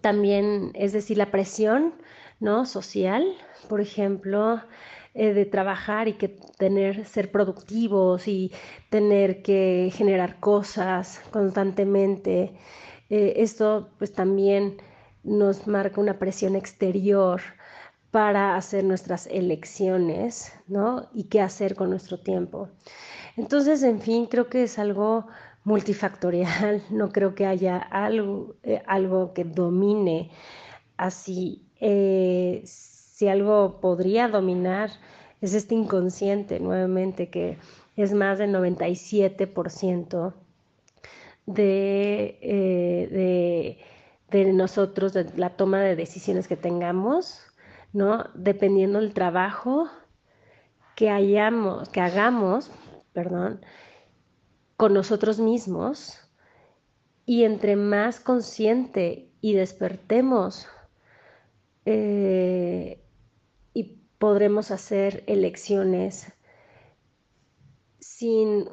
también, 0.00 0.70
es 0.74 0.92
decir, 0.92 1.18
la 1.18 1.30
presión 1.30 1.94
¿no? 2.40 2.64
social, 2.66 3.24
por 3.68 3.80
ejemplo, 3.80 4.60
eh, 5.14 5.32
de 5.34 5.46
trabajar 5.46 6.08
y 6.08 6.14
que 6.14 6.28
tener, 6.58 7.06
ser 7.06 7.30
productivos 7.30 8.26
y 8.28 8.52
tener 8.90 9.42
que 9.42 9.90
generar 9.94 10.40
cosas 10.40 11.20
constantemente. 11.30 12.52
Eh, 13.10 13.34
esto 13.36 13.90
pues 13.98 14.12
también 14.12 14.78
nos 15.22 15.66
marca 15.66 16.00
una 16.00 16.18
presión 16.18 16.56
exterior 16.56 17.40
para 18.10 18.56
hacer 18.56 18.84
nuestras 18.84 19.26
elecciones, 19.26 20.52
¿no? 20.68 21.08
Y 21.14 21.24
qué 21.24 21.40
hacer 21.40 21.74
con 21.74 21.90
nuestro 21.90 22.18
tiempo. 22.20 22.68
Entonces, 23.36 23.82
en 23.82 24.00
fin, 24.00 24.26
creo 24.26 24.48
que 24.48 24.64
es 24.64 24.78
algo 24.78 25.26
multifactorial, 25.64 26.82
no 26.90 27.10
creo 27.10 27.34
que 27.34 27.46
haya 27.46 27.78
algo, 27.78 28.54
eh, 28.62 28.82
algo 28.86 29.32
que 29.32 29.44
domine 29.44 30.30
así 30.96 31.60
si 33.14 33.28
algo 33.28 33.80
podría 33.80 34.28
dominar 34.28 34.90
es 35.40 35.54
este 35.54 35.74
inconsciente 35.74 36.58
nuevamente 36.58 37.30
que 37.30 37.58
es 37.96 38.12
más 38.12 38.38
del 38.38 38.52
97% 38.52 40.34
de, 41.46 42.38
eh, 42.42 43.78
de, 44.30 44.44
de, 44.44 44.52
nosotros, 44.52 45.12
de 45.12 45.26
la 45.36 45.50
toma 45.50 45.80
de 45.80 45.94
decisiones 45.94 46.48
que 46.48 46.56
tengamos, 46.56 47.40
¿no? 47.92 48.24
Dependiendo 48.34 48.98
del 48.98 49.14
trabajo 49.14 49.88
que 50.96 51.10
hayamos, 51.10 51.88
que 51.90 52.00
hagamos, 52.00 52.70
perdón, 53.14 53.64
con 54.76 54.92
nosotros 54.92 55.38
mismos 55.38 56.18
y 57.24 57.44
entre 57.44 57.76
más 57.76 58.20
consciente 58.20 59.30
y 59.40 59.54
despertemos 59.54 60.66
eh, 61.86 63.02
y 63.72 63.84
podremos 64.18 64.70
hacer 64.70 65.24
elecciones 65.26 66.32
sin 68.00 68.68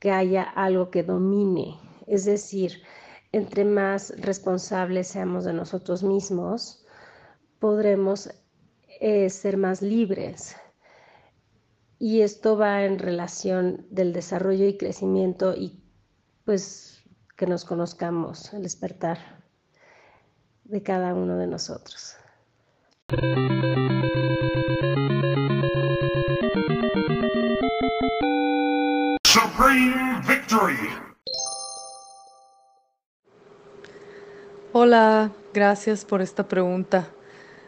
que 0.00 0.10
haya 0.10 0.42
algo 0.42 0.90
que 0.90 1.02
domine. 1.02 1.78
Es 2.06 2.24
decir, 2.24 2.82
entre 3.32 3.64
más 3.64 4.14
responsables 4.18 5.06
seamos 5.06 5.44
de 5.44 5.52
nosotros 5.52 6.02
mismos, 6.02 6.84
podremos 7.60 8.30
eh, 9.00 9.30
ser 9.30 9.56
más 9.56 9.82
libres. 9.82 10.56
Y 12.02 12.22
esto 12.22 12.56
va 12.56 12.84
en 12.84 12.98
relación 12.98 13.84
del 13.90 14.14
desarrollo 14.14 14.66
y 14.66 14.78
crecimiento 14.78 15.54
y 15.54 15.78
pues 16.46 17.04
que 17.36 17.46
nos 17.46 17.66
conozcamos, 17.66 18.54
el 18.54 18.62
despertar 18.62 19.18
de 20.64 20.82
cada 20.82 21.12
uno 21.12 21.36
de 21.36 21.46
nosotros. 21.46 22.16
Supreme 29.26 30.22
Victory. 30.26 30.76
Hola, 34.72 35.32
gracias 35.52 36.06
por 36.06 36.22
esta 36.22 36.48
pregunta. 36.48 37.10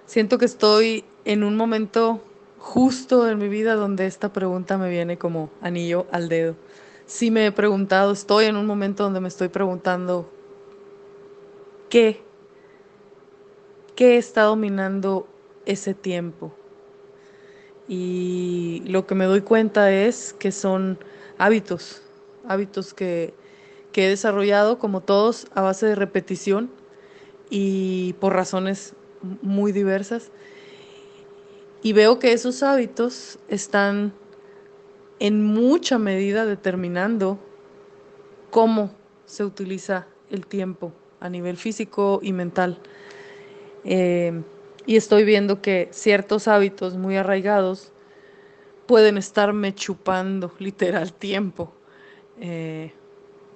Siento 0.07 0.39
que 0.39 0.47
estoy 0.47 1.05
en 1.27 1.45
un 1.45 1.55
momento 1.55 2.23
justo 2.63 3.29
en 3.29 3.39
mi 3.39 3.49
vida 3.49 3.75
donde 3.75 4.07
esta 4.07 4.33
pregunta 4.33 4.79
me 4.79 4.89
viene 4.89 5.19
como 5.19 5.51
anillo 5.61 6.07
al 6.13 6.29
dedo. 6.29 6.55
Sí 7.07 7.33
me 7.33 7.47
he 7.47 7.53
preguntado, 7.53 8.13
estoy 8.13 8.45
en 8.47 8.57
un 8.57 8.67
momento 8.67 9.03
donde 9.03 9.21
me 9.21 9.27
estoy 9.27 9.49
preguntando 9.49 10.31
qué, 11.91 12.23
qué 13.97 14.17
está 14.17 14.43
dominando 14.43 15.27
ese 15.67 15.93
tiempo. 15.93 16.55
Y 17.89 18.85
lo 18.87 19.09
que 19.09 19.17
me 19.17 19.25
doy 19.25 19.41
cuenta 19.41 19.91
es 19.93 20.33
que 20.33 20.53
son 20.53 20.99
hábitos, 21.39 22.01
hábitos 22.47 22.95
que, 22.95 23.35
he 23.95 24.09
desarrollado 24.09 24.79
como 24.79 25.01
todos 25.03 25.49
a 25.53 25.63
base 25.63 25.85
de 25.85 25.97
repetición 25.97 26.71
y 27.51 28.15
por 28.15 28.33
razones 28.33 28.95
muy 29.43 29.73
diversas. 29.73 30.31
Y 31.83 31.93
veo 31.93 32.19
que 32.19 32.33
esos 32.33 32.63
hábitos 32.63 33.39
están 33.49 34.13
en 35.19 35.45
mucha 35.45 35.99
medida 35.99 36.47
determinando 36.47 37.39
cómo 38.51 38.93
se 39.25 39.45
utiliza 39.45 40.07
el 40.31 40.47
tiempo 40.47 40.93
a 41.21 41.29
nivel 41.29 41.57
físico 41.57 42.21
y 42.23 42.33
mental. 42.33 42.79
Eh, 43.85 44.43
y 44.87 44.97
estoy 44.97 45.25
viendo 45.25 45.63
que 45.63 45.89
ciertos 45.93 46.49
hábitos 46.49 46.97
muy 46.97 47.17
arraigados 47.17 47.93
pueden 48.87 49.17
estarme 49.17 49.75
chupando 49.75 50.53
literal 50.59 51.13
tiempo, 51.13 51.73
eh, 52.41 52.93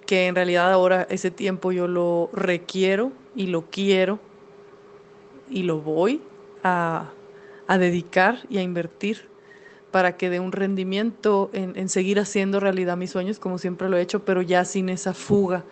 que 0.07 0.27
en 0.27 0.35
realidad 0.35 0.73
ahora 0.73 1.07
ese 1.11 1.31
tiempo 1.31 1.73
yo 1.73 1.89
lo 1.89 2.31
requiero 2.33 3.13
y 3.35 3.49
lo 3.49 3.71
quiero 3.71 4.21
y 5.51 5.65
lo 5.65 5.81
voy 5.81 6.23
a, 6.63 7.13
dedicar 7.69 8.41
y 8.49 8.59
a 8.59 8.63
invertir 8.63 9.29
para 9.91 10.17
que 10.17 10.31
dé 10.31 10.41
un 10.41 10.53
rendimiento 10.53 11.51
en, 11.53 11.89
seguir 11.89 12.21
haciendo 12.21 12.61
realidad 12.61 12.97
mis 12.97 13.11
sueños 13.11 13.39
como 13.39 13.59
siempre 13.59 13.89
lo 13.89 13.97
he 13.97 14.03
hecho, 14.03 14.25
pero 14.25 14.43
ya 14.43 14.65
sin 14.65 14.89
esa 14.89 15.15
fuga 15.15 15.65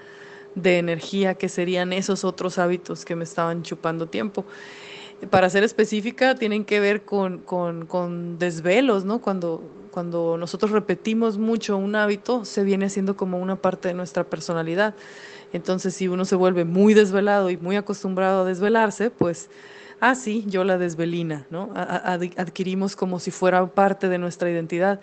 de 0.54 0.78
energía 0.78 1.34
que 1.34 1.48
serían 1.48 1.92
esos 1.92 2.24
otros 2.24 2.58
hábitos 2.58 3.04
que 3.04 3.16
me 3.16 3.24
estaban 3.24 3.62
chupando 3.62 4.06
tiempo 4.06 4.44
para 5.30 5.48
ser 5.50 5.64
específica, 5.64 6.34
tienen 6.34 6.64
que 6.64 6.80
ver 6.80 7.04
con, 7.04 8.38
desvelos, 8.38 9.04
¿no? 9.04 9.20
Cuando, 9.20 9.62
cuando 9.90 10.36
nosotros 10.36 10.70
repetimos 10.70 11.38
mucho 11.38 11.76
un 11.76 11.94
hábito, 11.96 12.44
se 12.44 12.64
viene 12.64 12.86
haciendo 12.86 13.16
como 13.16 13.38
una 13.38 13.56
parte 13.56 13.88
de 13.88 13.94
nuestra 13.94 14.24
personalidad. 14.24 14.94
Entonces, 15.52 15.94
si 15.94 16.08
uno 16.08 16.24
se 16.24 16.36
vuelve 16.36 16.64
muy 16.64 16.94
desvelado 16.94 17.50
y 17.50 17.56
muy 17.56 17.76
acostumbrado 17.76 18.42
a 18.42 18.44
desvelarse, 18.44 19.10
pues, 19.10 19.50
ah, 20.00 20.14
sí, 20.14 20.44
yo 20.46 20.64
la 20.64 20.78
desvelina, 20.78 21.46
¿no? 21.50 21.70
adquirimos 21.74 22.96
como 22.96 23.18
si 23.18 23.30
fuera 23.30 23.66
parte 23.66 24.08
de 24.08 24.18
nuestra 24.18 24.50
identidad. 24.50 25.00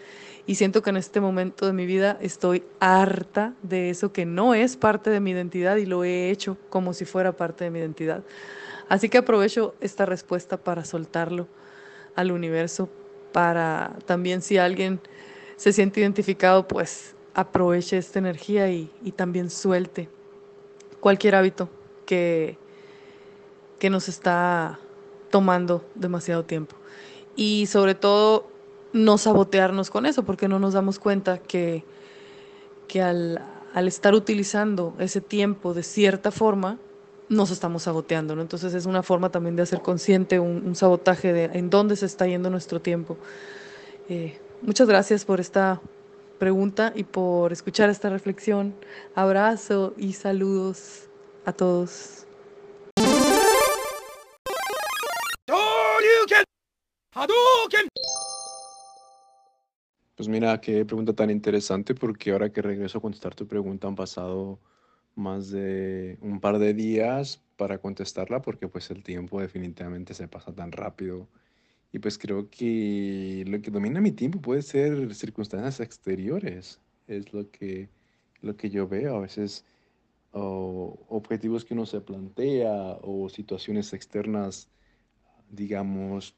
Y 0.47 0.55
siento 0.55 0.81
que 0.81 0.89
en 0.89 0.97
este 0.97 1.21
momento 1.21 1.65
de 1.65 1.73
mi 1.73 1.85
vida 1.85 2.17
estoy 2.19 2.63
harta 2.79 3.53
de 3.61 3.89
eso 3.89 4.11
que 4.11 4.25
no 4.25 4.53
es 4.53 4.75
parte 4.75 5.09
de 5.09 5.19
mi 5.19 5.31
identidad 5.31 5.77
y 5.77 5.85
lo 5.85 6.03
he 6.03 6.31
hecho 6.31 6.57
como 6.69 6.93
si 6.93 7.05
fuera 7.05 7.31
parte 7.31 7.63
de 7.63 7.69
mi 7.69 7.79
identidad. 7.79 8.23
Así 8.89 9.07
que 9.07 9.19
aprovecho 9.19 9.75
esta 9.79 10.05
respuesta 10.05 10.57
para 10.57 10.83
soltarlo 10.83 11.47
al 12.15 12.31
universo, 12.31 12.89
para 13.31 13.95
también 14.05 14.41
si 14.41 14.57
alguien 14.57 14.99
se 15.55 15.71
siente 15.71 16.01
identificado, 16.01 16.67
pues 16.67 17.15
aproveche 17.33 17.97
esta 17.97 18.19
energía 18.19 18.69
y, 18.69 18.89
también 19.15 19.49
suelte 19.49 20.09
cualquier 20.99 21.35
hábito 21.35 21.69
que, 22.05 22.57
que 23.81 23.89
nos 23.89 24.07
está 24.07 24.77
tomando 25.31 25.83
demasiado 25.95 26.45
tiempo. 26.45 26.75
Y 27.35 27.65
sobre 27.65 27.95
todo, 27.95 28.47
no 28.93 29.17
sabotearnos 29.17 29.89
con 29.89 30.05
eso, 30.05 30.21
porque 30.21 30.47
no 30.47 30.59
nos 30.59 30.75
damos 30.75 30.99
cuenta 30.99 31.39
que, 31.39 31.83
que 32.87 33.01
al, 33.01 33.43
al 33.73 33.87
estar 33.87 34.13
utilizando 34.13 34.93
ese 34.99 35.19
tiempo 35.19 35.73
de 35.73 35.81
cierta 35.81 36.29
forma, 36.29 36.77
nos 37.27 37.49
estamos 37.49 37.81
saboteando, 37.81 38.35
¿no? 38.35 38.43
Entonces 38.43 38.75
es 38.75 38.85
una 38.85 39.01
forma 39.01 39.31
también 39.31 39.55
de 39.55 39.63
hacer 39.63 39.81
consciente 39.81 40.39
un, 40.39 40.75
sabotaje 40.75 41.33
de 41.33 41.45
en 41.45 41.71
dónde 41.71 41.95
se 41.95 42.05
está 42.05 42.27
yendo 42.27 42.51
nuestro 42.51 42.81
tiempo. 42.81 43.17
Eh, 44.09 44.37
muchas 44.61 44.87
gracias 44.87 45.25
por 45.25 45.39
esta 45.39 45.81
pregunta 46.37 46.93
y 46.95 47.03
por 47.03 47.51
escuchar 47.51 47.89
esta 47.89 48.11
reflexión. 48.11 48.75
Abrazo 49.15 49.95
y 49.97 50.13
saludos 50.13 51.07
a 51.45 51.53
todos. 51.53 52.20
Pues 60.15 60.29
mira, 60.29 60.61
qué 60.61 60.85
pregunta 60.85 61.13
tan 61.13 61.29
interesante 61.29 61.95
porque 61.95 62.31
ahora 62.31 62.51
que 62.51 62.61
regreso 62.61 62.99
a 62.99 63.01
contestar 63.01 63.35
tu 63.35 63.47
pregunta 63.47 63.87
han 63.87 63.95
pasado 63.95 64.59
más 65.15 65.49
de 65.51 66.17
un 66.21 66.39
par 66.39 66.59
de 66.59 66.73
días 66.73 67.41
para 67.57 67.79
contestarla 67.79 68.41
porque 68.41 68.67
pues 68.69 68.89
el 68.91 69.03
tiempo 69.03 69.41
definitivamente 69.41 70.13
se 70.13 70.27
pasa 70.27 70.53
tan 70.55 70.71
rápido 70.71 71.27
Y 71.91 71.99
pues 71.99 72.17
creo 72.19 72.49
que 72.49 73.45
lo 73.47 73.61
que 73.61 73.71
domina 73.71 74.01
mi 74.01 74.11
tiempo 74.13 74.41
puede 74.41 74.61
ser 74.63 75.13
circunstancias 75.15 75.79
exteriores. 75.81 76.81
Es 77.07 77.33
lo 77.33 77.49
que, 77.51 77.89
lo 78.41 78.57
que 78.57 78.69
yo 78.71 78.87
veo. 78.87 79.17
A 79.17 79.21
veces 79.21 79.65
o 80.31 81.05
objetivos 81.09 81.65
que 81.65 81.73
uno 81.75 81.85
se 81.85 82.01
plantea 82.01 82.99
o 83.01 83.29
situaciones 83.29 83.93
externas, 83.93 84.69
digamos, 85.49 86.35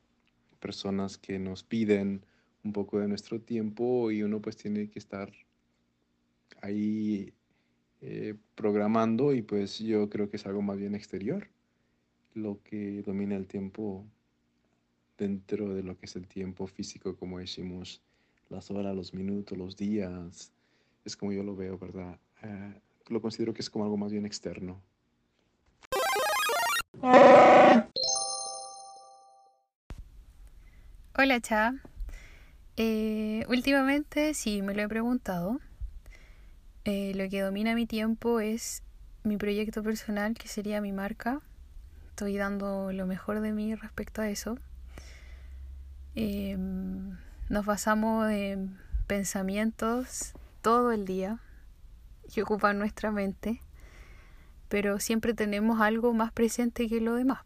personas 0.63 1.17
que 1.17 1.39
nos 1.39 1.61
piden 1.63 2.25
un 2.63 2.71
poco 2.71 2.99
de 2.99 3.09
nuestro 3.09 3.41
tiempo 3.41 4.09
y 4.11 4.23
uno 4.23 4.41
pues 4.41 4.55
tiene 4.55 4.89
que 4.89 4.97
estar 4.97 5.29
ahí 6.61 7.33
eh, 7.99 8.35
programando 8.55 9.33
y 9.33 9.41
pues 9.41 9.79
yo 9.79 10.09
creo 10.09 10.29
que 10.29 10.37
es 10.37 10.45
algo 10.45 10.61
más 10.61 10.77
bien 10.77 10.95
exterior 10.95 11.49
lo 12.33 12.61
que 12.63 13.03
domina 13.03 13.35
el 13.35 13.45
tiempo 13.45 14.05
dentro 15.17 15.75
de 15.75 15.83
lo 15.83 15.97
que 15.97 16.05
es 16.05 16.15
el 16.15 16.27
tiempo 16.27 16.65
físico, 16.65 17.15
como 17.17 17.39
decimos, 17.39 18.01
las 18.49 18.71
horas, 18.71 18.95
los 18.95 19.13
minutos, 19.13 19.57
los 19.57 19.75
días, 19.75 20.51
es 21.05 21.15
como 21.17 21.33
yo 21.33 21.43
lo 21.43 21.55
veo, 21.55 21.77
¿verdad? 21.77 22.17
Eh, 22.41 22.73
lo 23.09 23.21
considero 23.21 23.53
que 23.53 23.61
es 23.61 23.69
como 23.69 23.83
algo 23.83 23.97
más 23.97 24.11
bien 24.11 24.25
externo. 24.25 24.81
Hola, 31.15 31.39
Cha. 31.39 31.75
Eh, 32.75 33.45
últimamente 33.47 34.33
sí 34.33 34.63
me 34.63 34.73
lo 34.73 34.81
he 34.81 34.87
preguntado. 34.87 35.59
Eh, 36.85 37.11
lo 37.13 37.29
que 37.29 37.41
domina 37.41 37.75
mi 37.75 37.85
tiempo 37.85 38.39
es 38.39 38.81
mi 39.23 39.37
proyecto 39.37 39.83
personal, 39.83 40.33
que 40.33 40.47
sería 40.47 40.81
mi 40.81 40.91
marca. 40.91 41.39
Estoy 42.09 42.35
dando 42.37 42.91
lo 42.91 43.05
mejor 43.05 43.41
de 43.41 43.51
mí 43.51 43.75
respecto 43.75 44.23
a 44.23 44.29
eso. 44.29 44.57
Em, 46.15 47.15
nos 47.47 47.63
basamos 47.63 48.31
en 48.31 48.79
pensamientos 49.05 50.33
todo 50.63 50.91
el 50.91 51.05
día 51.05 51.37
que 52.33 52.41
ocupan 52.41 52.79
nuestra 52.79 53.11
mente, 53.11 53.61
pero 54.67 54.99
siempre 54.99 55.35
tenemos 55.35 55.79
algo 55.79 56.11
más 56.11 56.31
presente 56.31 56.89
que 56.89 57.01
lo 57.01 57.13
demás. 57.13 57.43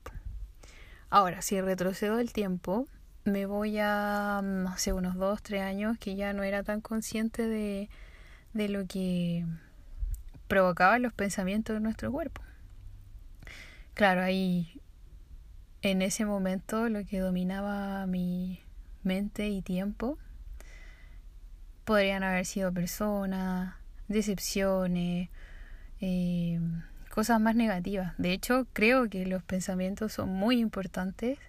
Ahora, 1.10 1.42
si 1.42 1.60
retrocedo 1.60 2.20
el 2.20 2.32
tiempo, 2.32 2.88
me 3.28 3.46
voy 3.46 3.78
a, 3.80 4.42
no 4.44 4.78
sé, 4.78 4.94
unos 4.94 5.16
dos, 5.16 5.44
tres 5.44 5.62
años 5.62 5.98
que 6.00 6.16
ya 6.16 6.34
no 6.34 6.44
era 6.44 6.64
tan 6.64 6.82
consciente 6.82 7.48
de, 7.48 7.90
de 8.54 8.70
lo 8.70 8.88
que 8.88 9.46
provocaban 10.48 11.02
los 11.02 11.14
pensamientos 11.14 11.76
de 11.76 11.82
nuestro 11.82 12.12
cuerpo. 12.12 12.42
Claro, 13.94 14.22
ahí 14.22 14.82
en 15.82 16.02
ese 16.02 16.26
momento 16.26 16.88
lo 16.90 17.06
que 17.06 17.20
dominaba 17.20 18.06
mi 18.08 18.62
mente 19.04 19.50
y 19.50 19.62
tiempo 19.62 20.18
podrían 21.84 22.24
haber 22.24 22.46
sido 22.46 22.72
personas, 22.72 23.76
decepciones, 24.08 25.30
eh, 26.00 26.60
cosas 27.10 27.42
más 27.42 27.56
negativas. 27.56 28.14
De 28.18 28.32
hecho, 28.32 28.68
creo 28.74 29.10
que 29.10 29.26
los 29.26 29.44
pensamientos 29.44 30.14
son 30.14 30.30
muy 30.30 30.60
importantes, 30.60 31.40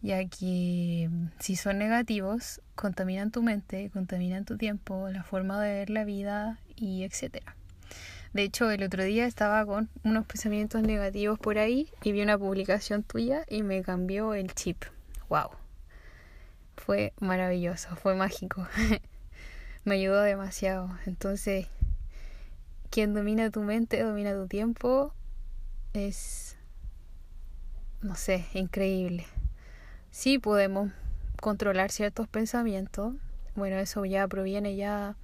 ya 0.00 0.24
que 0.26 1.10
si 1.38 1.56
son 1.56 1.78
negativos, 1.78 2.60
contaminan 2.74 3.30
tu 3.30 3.42
mente, 3.42 3.90
contaminan 3.90 4.44
tu 4.44 4.56
tiempo, 4.56 5.08
la 5.10 5.24
forma 5.24 5.60
de 5.60 5.74
ver 5.74 5.90
la 5.90 6.04
vida 6.04 6.58
y 6.76 7.02
etcétera. 7.02 7.56
De 8.32 8.42
hecho, 8.42 8.70
el 8.70 8.82
otro 8.82 9.02
día 9.04 9.26
estaba 9.26 9.64
con 9.64 9.88
unos 10.04 10.26
pensamientos 10.26 10.82
negativos 10.82 11.38
por 11.38 11.58
ahí 11.58 11.88
y 12.02 12.12
vi 12.12 12.22
una 12.22 12.38
publicación 12.38 13.02
tuya 13.02 13.44
y 13.48 13.62
me 13.62 13.82
cambió 13.82 14.34
el 14.34 14.54
chip. 14.54 14.84
¡Wow! 15.28 15.50
Fue 16.76 17.12
maravilloso, 17.20 17.96
fue 17.96 18.14
mágico. 18.14 18.66
me 19.84 19.94
ayudó 19.96 20.20
demasiado. 20.20 20.90
Entonces, 21.06 21.66
quien 22.90 23.14
domina 23.14 23.50
tu 23.50 23.62
mente, 23.62 24.02
domina 24.02 24.34
tu 24.34 24.46
tiempo, 24.46 25.12
es, 25.94 26.56
no 28.02 28.14
sé, 28.14 28.46
increíble. 28.52 29.26
Sí 30.10 30.38
podemos 30.38 30.90
controlar 31.40 31.90
ciertos 31.90 32.28
pensamientos. 32.28 33.14
Bueno, 33.54 33.76
eso 33.76 34.04
ya 34.04 34.26
proviene 34.28 34.76
ya 34.76 35.16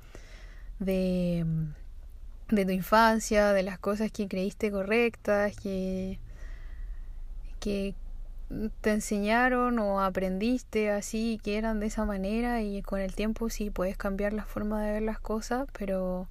de 0.78 1.44
de 2.48 2.64
tu 2.64 2.72
infancia, 2.72 3.52
de 3.52 3.62
las 3.62 3.78
cosas 3.78 4.12
que 4.12 4.28
creíste 4.28 4.70
correctas, 4.70 5.56
que, 5.56 6.18
que 7.60 7.94
te 8.80 8.92
enseñaron 8.92 9.78
o 9.78 10.00
aprendiste 10.00 10.90
así, 10.90 11.40
que 11.42 11.56
eran 11.56 11.80
de 11.80 11.86
esa 11.86 12.04
manera 12.04 12.62
y 12.62 12.82
con 12.82 13.00
el 13.00 13.14
tiempo 13.14 13.48
sí 13.50 13.70
puedes 13.70 13.96
cambiar 13.96 14.32
la 14.32 14.44
forma 14.44 14.82
de 14.82 14.92
ver 14.92 15.02
las 15.02 15.18
cosas, 15.18 15.66
pero 15.76 16.28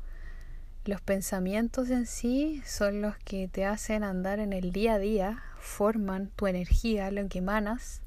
los 0.86 1.02
pensamientos 1.02 1.90
en 1.90 2.06
sí 2.06 2.62
son 2.66 3.02
los 3.02 3.18
que 3.18 3.48
te 3.48 3.66
hacen 3.66 4.04
andar 4.04 4.40
en 4.40 4.54
el 4.54 4.72
día 4.72 4.96
a 4.96 5.00
día, 5.00 5.44
forman 5.58 6.28
tu 6.36 6.48
energía, 6.48 7.10
lo 7.12 7.28
que 7.28 7.40
emanas. 7.40 8.02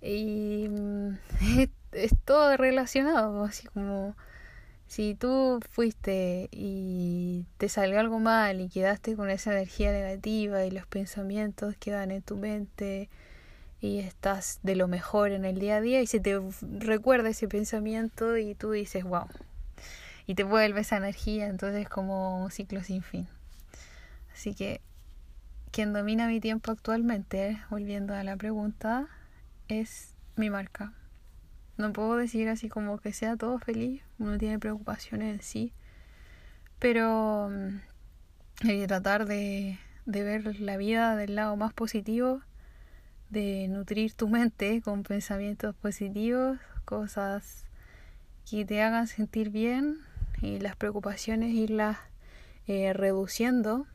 Y 0.00 0.68
mm, 0.68 1.18
es, 1.92 2.12
todo 2.24 2.56
relacionado, 2.56 3.44
así 3.44 3.66
como 3.68 4.16
si 4.86 5.14
tú 5.14 5.60
fuiste 5.70 6.48
y 6.50 7.44
te 7.58 7.68
salió 7.68 8.00
algo 8.00 8.20
mal 8.20 8.60
y 8.60 8.68
quedaste 8.68 9.16
con 9.16 9.28
esa 9.30 9.52
energía 9.52 9.92
negativa 9.92 10.64
y 10.64 10.70
los 10.70 10.86
pensamientos 10.86 11.76
quedan 11.78 12.10
en 12.10 12.22
tu 12.22 12.36
mente 12.36 13.10
y 13.80 13.98
estás 13.98 14.60
de 14.62 14.76
lo 14.76 14.88
mejor 14.88 15.30
en 15.32 15.44
el 15.44 15.58
día 15.58 15.76
a 15.76 15.80
día 15.80 16.00
y 16.00 16.06
se 16.06 16.20
te 16.20 16.40
recuerda 16.78 17.28
ese 17.28 17.48
pensamiento 17.48 18.36
y 18.38 18.54
tú 18.54 18.70
dices, 18.70 19.04
wow, 19.04 19.28
y 20.26 20.34
te 20.34 20.44
vuelve 20.44 20.80
esa 20.80 20.96
energía, 20.96 21.46
entonces 21.48 21.82
es 21.82 21.88
como 21.88 22.42
un 22.42 22.50
ciclo 22.50 22.82
sin 22.82 23.02
fin. 23.02 23.28
Así 24.32 24.54
que 24.54 24.80
quien 25.70 25.92
domina 25.92 26.26
mi 26.26 26.40
tiempo 26.40 26.70
actualmente, 26.70 27.58
volviendo 27.70 28.14
a 28.14 28.22
la 28.24 28.36
pregunta, 28.36 29.08
es 29.68 30.14
mi 30.36 30.50
marca. 30.50 30.92
No 31.76 31.92
puedo 31.92 32.16
decir 32.16 32.48
así 32.48 32.68
como 32.68 32.98
que 32.98 33.12
sea 33.12 33.36
todo 33.36 33.58
feliz, 33.58 34.02
uno 34.18 34.36
tiene 34.38 34.58
preocupaciones 34.58 35.34
en 35.34 35.42
sí, 35.42 35.72
pero 36.78 37.48
mm, 37.50 38.66
hay 38.68 38.86
tratar 38.86 39.26
de, 39.26 39.78
de 40.06 40.22
ver 40.24 40.60
la 40.60 40.76
vida 40.76 41.14
del 41.16 41.36
lado 41.36 41.56
más 41.56 41.72
positivo, 41.72 42.40
de 43.30 43.68
nutrir 43.68 44.14
tu 44.14 44.28
mente 44.28 44.80
con 44.82 45.02
pensamientos 45.02 45.74
positivos, 45.76 46.58
cosas 46.84 47.66
que 48.48 48.64
te 48.64 48.82
hagan 48.82 49.06
sentir 49.06 49.50
bien 49.50 49.98
y 50.40 50.58
las 50.58 50.76
preocupaciones 50.76 51.52
irlas 51.52 51.98
eh, 52.66 52.92
reduciendo 52.92 53.86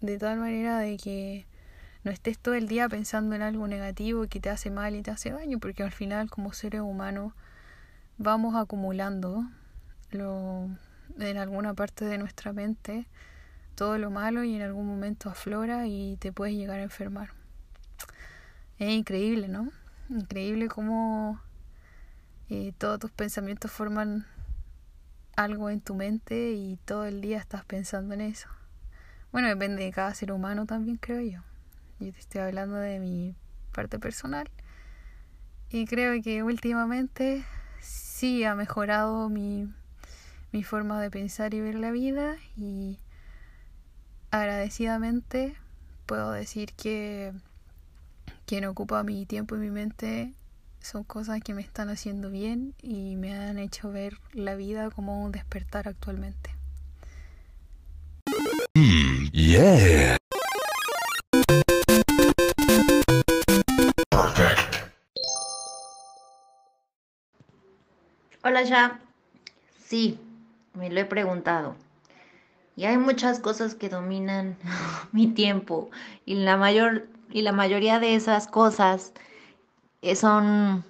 de 0.00 0.18
tal 0.18 0.38
manera 0.38 0.78
de 0.78 0.96
que 0.96 1.46
no 2.04 2.10
estés 2.10 2.38
todo 2.38 2.54
el 2.54 2.68
día 2.68 2.88
pensando 2.88 3.34
en 3.34 3.42
algo 3.42 3.66
negativo 3.68 4.26
que 4.28 4.40
te 4.40 4.50
hace 4.50 4.70
mal 4.70 4.94
y 4.94 5.02
te 5.02 5.10
hace 5.10 5.30
daño, 5.30 5.58
porque 5.58 5.82
al 5.82 5.92
final 5.92 6.30
como 6.30 6.52
seres 6.52 6.80
humanos 6.80 7.32
vamos 8.18 8.54
acumulando 8.54 9.44
lo, 10.10 10.68
en 11.18 11.36
alguna 11.36 11.74
parte 11.74 12.04
de 12.04 12.18
nuestra 12.18 12.52
mente 12.52 13.06
todo 13.74 13.96
lo 13.96 14.10
malo 14.10 14.44
y 14.44 14.54
en 14.54 14.62
algún 14.62 14.86
momento 14.86 15.30
aflora 15.30 15.86
y 15.86 16.16
te 16.18 16.32
puedes 16.32 16.54
llegar 16.54 16.80
a 16.80 16.82
enfermar. 16.82 17.30
Es 18.78 18.90
increíble, 18.90 19.48
¿no? 19.48 19.70
Increíble 20.10 20.68
cómo 20.68 21.40
eh, 22.50 22.74
todos 22.76 22.98
tus 22.98 23.10
pensamientos 23.10 23.70
forman 23.70 24.26
algo 25.34 25.70
en 25.70 25.80
tu 25.80 25.94
mente 25.94 26.52
y 26.52 26.76
todo 26.84 27.06
el 27.06 27.22
día 27.22 27.38
estás 27.38 27.64
pensando 27.64 28.12
en 28.12 28.20
eso. 28.20 28.48
Bueno, 29.32 29.48
depende 29.48 29.84
de 29.84 29.92
cada 29.92 30.12
ser 30.12 30.32
humano 30.32 30.66
también, 30.66 30.98
creo 30.98 31.20
yo. 31.20 31.49
Yo 32.00 32.12
te 32.12 32.18
estoy 32.18 32.40
hablando 32.40 32.76
de 32.76 32.98
mi 32.98 33.34
parte 33.72 33.98
personal. 33.98 34.50
Y 35.68 35.84
creo 35.84 36.20
que 36.22 36.42
últimamente 36.42 37.44
sí 37.80 38.42
ha 38.44 38.54
mejorado 38.54 39.28
mi, 39.28 39.68
mi 40.50 40.64
forma 40.64 41.00
de 41.00 41.10
pensar 41.10 41.52
y 41.52 41.60
ver 41.60 41.74
la 41.74 41.90
vida 41.90 42.36
y 42.56 42.98
agradecidamente 44.30 45.54
puedo 46.06 46.32
decir 46.32 46.72
que 46.72 47.32
quien 48.46 48.64
ocupa 48.64 49.02
mi 49.04 49.26
tiempo 49.26 49.56
y 49.56 49.58
mi 49.58 49.70
mente 49.70 50.32
son 50.80 51.04
cosas 51.04 51.40
que 51.42 51.52
me 51.52 51.60
están 51.60 51.90
haciendo 51.90 52.30
bien 52.30 52.74
y 52.82 53.16
me 53.16 53.34
han 53.36 53.58
hecho 53.58 53.92
ver 53.92 54.18
la 54.32 54.54
vida 54.54 54.90
como 54.90 55.22
un 55.22 55.32
despertar 55.32 55.86
actualmente. 55.86 56.50
Mm, 58.74 59.30
yeah. 59.32 60.19
Hola, 68.42 68.62
ya. 68.62 69.00
Sí, 69.86 70.18
me 70.74 70.90
lo 70.90 71.00
he 71.00 71.04
preguntado. 71.04 71.76
Y 72.76 72.84
hay 72.84 72.96
muchas 72.98 73.38
cosas 73.40 73.74
que 73.74 73.88
dominan 73.88 74.56
mi 75.12 75.28
tiempo 75.28 75.90
y 76.24 76.34
la 76.34 76.56
mayor 76.56 77.08
y 77.30 77.42
la 77.42 77.52
mayoría 77.52 78.00
de 78.00 78.14
esas 78.16 78.48
cosas 78.48 79.12
eh, 80.02 80.16
son, 80.16 80.84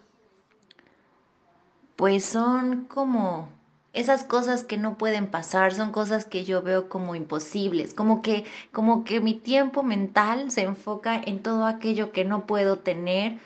pues 1.96 2.24
son 2.24 2.84
como 2.86 3.48
esas 3.92 4.24
cosas 4.24 4.64
que 4.64 4.76
no 4.78 4.96
pueden 4.96 5.26
pasar, 5.26 5.74
son 5.74 5.90
cosas 5.92 6.24
que 6.24 6.44
yo 6.44 6.62
veo 6.62 6.88
como 6.88 7.14
imposibles, 7.14 7.92
como 7.92 8.22
que, 8.22 8.44
como 8.72 9.04
que 9.04 9.20
mi 9.20 9.34
tiempo 9.34 9.82
mental 9.82 10.50
se 10.50 10.62
enfoca 10.62 11.16
en 11.16 11.42
todo 11.42 11.66
aquello 11.66 12.12
que 12.12 12.24
no 12.24 12.46
puedo 12.46 12.78
tener 12.78 13.38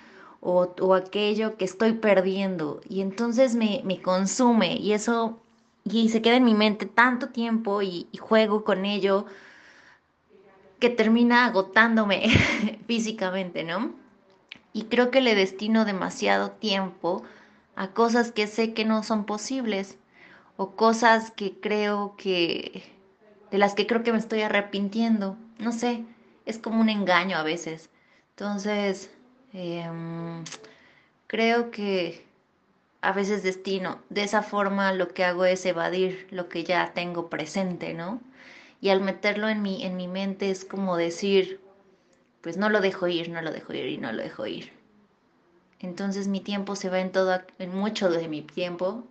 o, 0.44 0.94
aquello 0.94 1.56
que 1.56 1.64
estoy 1.64 1.94
perdiendo 1.94 2.80
y 2.88 3.00
entonces 3.00 3.54
me, 3.54 3.80
me 3.84 4.02
consume 4.02 4.76
y 4.76 4.92
eso 4.92 5.40
y 5.84 6.10
se 6.10 6.20
queda 6.22 6.36
en 6.36 6.44
mi 6.44 6.54
mente 6.54 6.86
tanto 6.86 7.30
tiempo 7.30 7.82
y, 7.82 8.08
y 8.12 8.18
juego 8.18 8.62
con 8.62 8.84
ello 8.84 9.26
que 10.78 10.90
termina 10.90 11.46
agotándome 11.46 12.28
físicamente, 12.86 13.64
¿no? 13.64 13.94
Y 14.74 14.84
creo 14.84 15.10
que 15.10 15.22
le 15.22 15.34
destino 15.34 15.84
demasiado 15.86 16.50
tiempo 16.50 17.22
a 17.74 17.88
cosas 17.88 18.32
que 18.32 18.46
sé 18.46 18.74
que 18.74 18.84
no 18.84 19.02
son 19.02 19.24
posibles 19.24 19.96
o 20.56 20.72
cosas 20.72 21.30
que 21.30 21.58
creo 21.58 22.16
que 22.16 22.82
de 23.50 23.58
las 23.58 23.74
que 23.74 23.86
creo 23.86 24.02
que 24.02 24.12
me 24.12 24.18
estoy 24.18 24.42
arrepintiendo. 24.42 25.38
No 25.58 25.72
sé, 25.72 26.04
es 26.44 26.58
como 26.58 26.80
un 26.80 26.90
engaño 26.90 27.38
a 27.38 27.42
veces. 27.42 27.88
Entonces, 28.30 29.10
em, 29.54 30.44
creo 31.26 31.70
que 31.70 32.24
a 33.00 33.12
veces 33.12 33.42
destino, 33.42 34.00
de 34.10 34.24
esa 34.24 34.42
forma 34.42 34.92
lo 34.92 35.08
que 35.08 35.24
hago 35.24 35.44
es 35.44 35.64
evadir 35.64 36.26
lo 36.30 36.48
que 36.48 36.64
ya 36.64 36.92
tengo 36.92 37.28
presente, 37.28 37.94
¿no? 37.94 38.20
Y 38.80 38.90
al 38.90 39.00
meterlo 39.00 39.48
en 39.48 39.62
mi, 39.62 39.84
en 39.84 39.96
mi 39.96 40.08
mente 40.08 40.50
es 40.50 40.64
como 40.64 40.96
decir, 40.96 41.60
pues 42.42 42.56
no 42.56 42.68
lo 42.68 42.80
dejo 42.80 43.06
ir, 43.08 43.30
no 43.30 43.40
lo 43.40 43.52
dejo 43.52 43.72
ir 43.72 43.86
y 43.86 43.98
no 43.98 44.12
lo 44.12 44.22
dejo 44.22 44.46
ir. 44.46 44.72
Entonces 45.80 46.28
mi 46.28 46.40
tiempo 46.40 46.76
se 46.76 46.90
va 46.90 47.00
en 47.00 47.12
todo, 47.12 47.40
en 47.58 47.74
mucho 47.74 48.10
de 48.10 48.28
mi 48.28 48.42
tiempo 48.42 49.04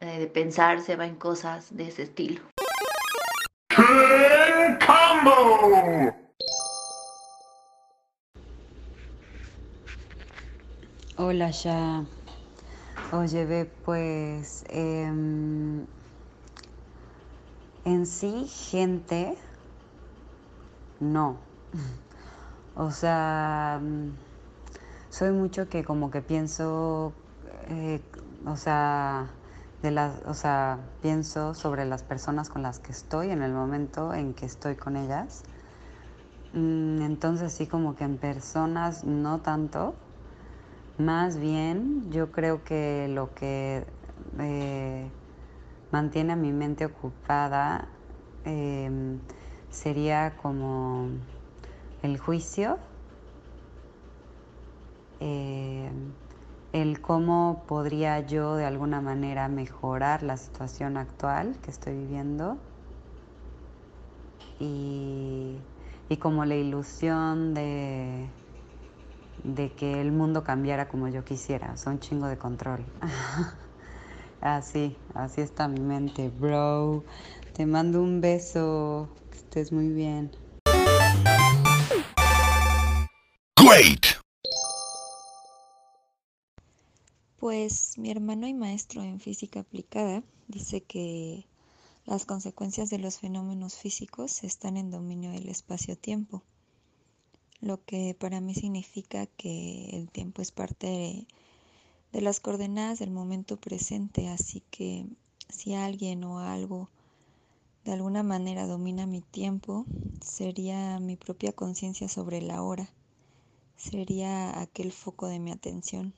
eh, 0.00 0.20
de 0.20 0.26
pensar 0.26 0.80
se 0.80 0.96
va 0.96 1.06
en 1.06 1.16
cosas 1.16 1.74
de 1.76 1.88
ese 1.88 2.02
estilo. 2.02 2.42
Combo! 4.86 6.27
Hola, 11.20 11.50
ya. 11.50 12.04
Oye, 13.12 13.44
ve, 13.44 13.64
pues. 13.84 14.64
em, 14.68 15.84
en 17.84 18.06
sí, 18.06 18.46
gente. 18.46 19.36
No. 21.00 21.38
O 22.76 22.92
sea. 22.92 23.80
mm, 23.82 24.10
Soy 25.10 25.32
mucho 25.32 25.68
que 25.68 25.82
como 25.82 26.10
que 26.12 26.22
pienso. 26.22 27.12
eh, 27.68 28.00
o 28.46 28.56
sea. 28.56 29.26
De 29.82 29.90
las, 29.92 30.22
o 30.26 30.34
sea, 30.34 30.78
pienso 31.02 31.54
sobre 31.54 31.84
las 31.84 32.02
personas 32.04 32.48
con 32.50 32.62
las 32.62 32.78
que 32.80 32.90
estoy 32.92 33.30
en 33.30 33.42
el 33.42 33.52
momento 33.52 34.12
en 34.14 34.34
que 34.34 34.46
estoy 34.46 34.76
con 34.76 34.96
ellas. 34.96 35.42
Mm, 36.52 37.02
Entonces 37.02 37.52
sí 37.52 37.66
como 37.66 37.94
que 37.96 38.04
en 38.04 38.18
personas 38.18 39.04
no 39.04 39.38
tanto. 39.40 39.94
Más 40.98 41.38
bien 41.38 42.10
yo 42.10 42.32
creo 42.32 42.64
que 42.64 43.06
lo 43.08 43.32
que 43.36 43.84
eh, 44.40 45.08
mantiene 45.92 46.32
a 46.32 46.36
mi 46.36 46.50
mente 46.50 46.86
ocupada 46.86 47.86
em, 48.44 49.20
sería 49.70 50.36
como 50.42 51.08
el 52.02 52.18
juicio, 52.18 52.78
em, 55.20 56.12
el 56.72 57.00
cómo 57.00 57.62
podría 57.68 58.18
yo 58.26 58.56
de 58.56 58.66
alguna 58.66 59.00
manera 59.00 59.46
mejorar 59.46 60.24
la 60.24 60.36
situación 60.36 60.96
actual 60.96 61.54
que 61.62 61.70
estoy 61.70 61.94
viviendo 61.94 62.56
y, 64.58 65.58
y 66.08 66.16
como 66.16 66.44
la 66.44 66.56
ilusión 66.56 67.54
de, 67.54 68.26
de 69.44 69.72
que 69.72 70.00
el 70.00 70.12
mundo 70.12 70.44
cambiara 70.44 70.88
como 70.88 71.08
yo 71.08 71.24
quisiera. 71.24 71.72
O 71.72 71.76
sea, 71.76 71.92
un 71.92 72.00
chingo 72.00 72.26
de 72.26 72.38
control. 72.38 72.84
así, 74.40 74.96
así 75.14 75.40
está 75.40 75.68
mi 75.68 75.80
mente, 75.80 76.30
bro. 76.30 77.04
Te 77.54 77.66
mando 77.66 78.02
un 78.02 78.20
beso. 78.20 79.08
Que 79.30 79.38
estés 79.38 79.72
muy 79.72 79.88
bien. 79.88 80.30
Great! 83.56 84.06
Pues 87.38 87.96
mi 87.98 88.10
hermano 88.10 88.46
y 88.48 88.54
maestro 88.54 89.02
en 89.02 89.20
física 89.20 89.60
aplicada 89.60 90.22
dice 90.48 90.82
que 90.82 91.46
las 92.04 92.24
consecuencias 92.24 92.90
de 92.90 92.98
los 92.98 93.18
fenómenos 93.18 93.76
físicos 93.76 94.42
están 94.42 94.76
en 94.76 94.90
dominio 94.90 95.30
del 95.30 95.48
espacio-tiempo, 95.48 96.42
lo 97.60 97.84
que 97.84 98.14
para 98.14 98.40
mí 98.40 98.54
significa 98.54 99.26
que 99.26 99.90
el 99.92 100.10
tiempo 100.10 100.42
es 100.42 100.52
parte 100.52 100.86
de, 100.86 101.26
de 102.12 102.20
las 102.20 102.40
coordenadas 102.40 102.98
del 102.98 103.10
momento 103.10 103.56
presente, 103.56 104.28
así 104.28 104.62
que 104.70 105.06
si 105.48 105.74
alguien 105.74 106.24
o 106.24 106.38
algo 106.38 106.88
de 107.84 107.94
alguna 107.94 108.22
manera 108.22 108.66
domina 108.66 109.06
mi 109.06 109.22
tiempo, 109.22 109.86
sería 110.20 111.00
mi 111.00 111.16
propia 111.16 111.52
conciencia 111.52 112.06
sobre 112.08 112.42
la 112.42 112.62
hora, 112.62 112.90
sería 113.76 114.60
aquel 114.60 114.92
foco 114.92 115.26
de 115.26 115.38
mi 115.38 115.52
atención. 115.52 116.12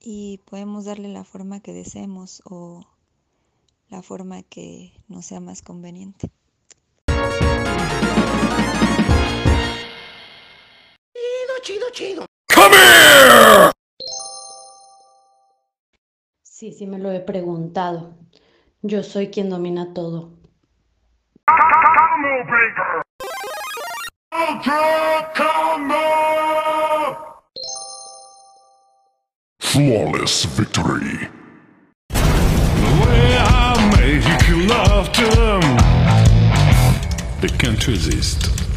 Y 0.00 0.38
podemos 0.46 0.86
darle 0.86 1.08
la 1.08 1.24
forma 1.24 1.60
que 1.60 1.72
deseemos 1.72 2.42
o 2.44 2.86
la 3.88 4.02
forma 4.02 4.42
que 4.42 4.92
nos 5.06 5.26
sea 5.26 5.38
más 5.38 5.62
conveniente. 5.62 6.32
Chido, 11.62 11.90
chido, 11.92 12.26
chido. 12.26 13.72
Sí, 16.42 16.72
sí 16.72 16.86
me 16.86 16.98
lo 16.98 17.10
he 17.10 17.20
preguntado. 17.20 18.14
Yo 18.82 19.02
soy 19.02 19.28
quien 19.30 19.50
domina 19.50 19.92
todo. 19.92 20.32
Flawless 29.58 30.46
victory. 30.56 31.28
The 32.08 32.90
way 33.04 33.36
I 33.36 33.74
make 33.96 34.68
love 34.68 35.12
to 35.12 35.28
them, 35.36 35.60
they 37.40 37.48
can't 37.58 37.86
resist. 37.86 38.69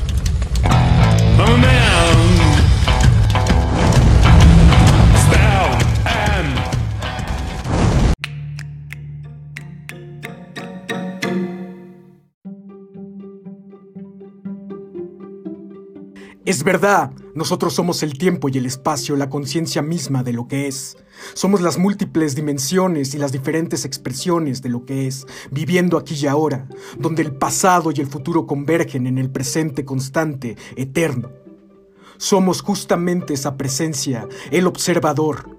Es 16.54 16.64
verdad, 16.64 17.10
nosotros 17.34 17.74
somos 17.74 18.04
el 18.04 18.16
tiempo 18.16 18.48
y 18.48 18.60
el 18.60 18.68
espacio, 18.68 19.16
la 19.16 19.28
conciencia 19.28 19.82
misma 19.82 20.22
de 20.22 20.34
lo 20.34 20.48
que 20.48 20.68
es. 20.68 20.98
Somos 21.34 21.62
las 21.62 21.80
múltiples 21.80 22.36
dimensiones 22.36 23.16
y 23.16 23.18
las 23.18 23.32
diferentes 23.32 23.86
expresiones 23.86 24.62
de 24.62 24.70
lo 24.70 24.86
que 24.86 25.08
es, 25.08 25.26
viviendo 25.50 25.98
aquí 25.98 26.14
y 26.14 26.28
ahora, 26.28 26.70
donde 26.96 27.24
el 27.24 27.32
pasado 27.32 27.90
y 27.92 28.02
el 28.02 28.06
futuro 28.06 28.46
convergen 28.46 29.08
en 29.08 29.18
el 29.18 29.32
presente 29.32 29.84
constante, 29.84 30.56
eterno. 30.76 31.32
Somos 32.18 32.62
justamente 32.62 33.34
esa 33.34 33.58
presencia, 33.58 34.28
el 34.52 34.68
observador. 34.68 35.58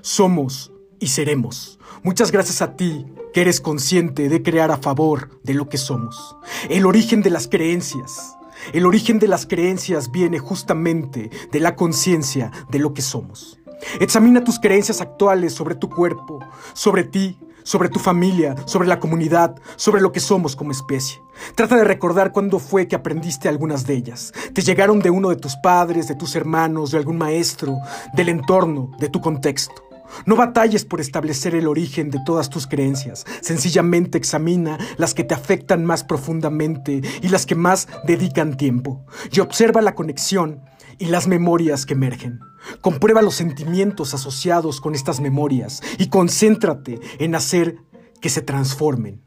Somos 0.00 0.72
y 0.98 1.08
seremos. 1.08 1.78
Muchas 2.02 2.32
gracias 2.32 2.62
a 2.62 2.74
ti 2.74 3.04
que 3.34 3.42
eres 3.42 3.60
consciente 3.60 4.30
de 4.30 4.42
crear 4.42 4.70
a 4.70 4.78
favor 4.78 5.28
de 5.42 5.52
lo 5.52 5.68
que 5.68 5.76
somos. 5.76 6.36
El 6.70 6.86
origen 6.86 7.20
de 7.20 7.28
las 7.28 7.48
creencias. 7.48 8.38
El 8.72 8.86
origen 8.86 9.18
de 9.18 9.28
las 9.28 9.46
creencias 9.46 10.10
viene 10.10 10.38
justamente 10.38 11.30
de 11.50 11.60
la 11.60 11.76
conciencia 11.76 12.50
de 12.70 12.78
lo 12.78 12.94
que 12.94 13.02
somos. 13.02 13.58
Examina 14.00 14.44
tus 14.44 14.58
creencias 14.58 15.00
actuales 15.00 15.54
sobre 15.54 15.74
tu 15.74 15.88
cuerpo, 15.88 16.40
sobre 16.74 17.04
ti, 17.04 17.38
sobre 17.62 17.88
tu 17.88 17.98
familia, 17.98 18.54
sobre 18.66 18.88
la 18.88 19.00
comunidad, 19.00 19.56
sobre 19.76 20.00
lo 20.00 20.12
que 20.12 20.20
somos 20.20 20.56
como 20.56 20.72
especie. 20.72 21.20
Trata 21.54 21.76
de 21.76 21.84
recordar 21.84 22.32
cuándo 22.32 22.58
fue 22.58 22.88
que 22.88 22.96
aprendiste 22.96 23.48
algunas 23.48 23.86
de 23.86 23.94
ellas. 23.94 24.32
Te 24.52 24.62
llegaron 24.62 25.00
de 25.00 25.10
uno 25.10 25.30
de 25.30 25.36
tus 25.36 25.56
padres, 25.56 26.08
de 26.08 26.14
tus 26.14 26.36
hermanos, 26.36 26.90
de 26.90 26.98
algún 26.98 27.18
maestro, 27.18 27.78
del 28.14 28.28
entorno, 28.28 28.90
de 28.98 29.08
tu 29.08 29.20
contexto. 29.20 29.89
No 30.26 30.36
batalles 30.36 30.84
por 30.84 31.00
establecer 31.00 31.54
el 31.54 31.66
origen 31.66 32.10
de 32.10 32.18
todas 32.24 32.50
tus 32.50 32.66
creencias. 32.66 33.24
Sencillamente 33.40 34.18
examina 34.18 34.78
las 34.96 35.14
que 35.14 35.24
te 35.24 35.34
afectan 35.34 35.84
más 35.84 36.04
profundamente 36.04 37.02
y 37.22 37.28
las 37.28 37.46
que 37.46 37.54
más 37.54 37.88
dedican 38.04 38.56
tiempo. 38.56 39.04
Y 39.32 39.40
observa 39.40 39.80
la 39.80 39.94
conexión 39.94 40.62
y 40.98 41.06
las 41.06 41.26
memorias 41.26 41.86
que 41.86 41.94
emergen. 41.94 42.40
Comprueba 42.80 43.22
los 43.22 43.34
sentimientos 43.34 44.14
asociados 44.14 44.80
con 44.80 44.94
estas 44.94 45.20
memorias 45.20 45.82
y 45.98 46.08
concéntrate 46.08 47.00
en 47.18 47.34
hacer 47.34 47.76
que 48.20 48.28
se 48.28 48.42
transformen. 48.42 49.22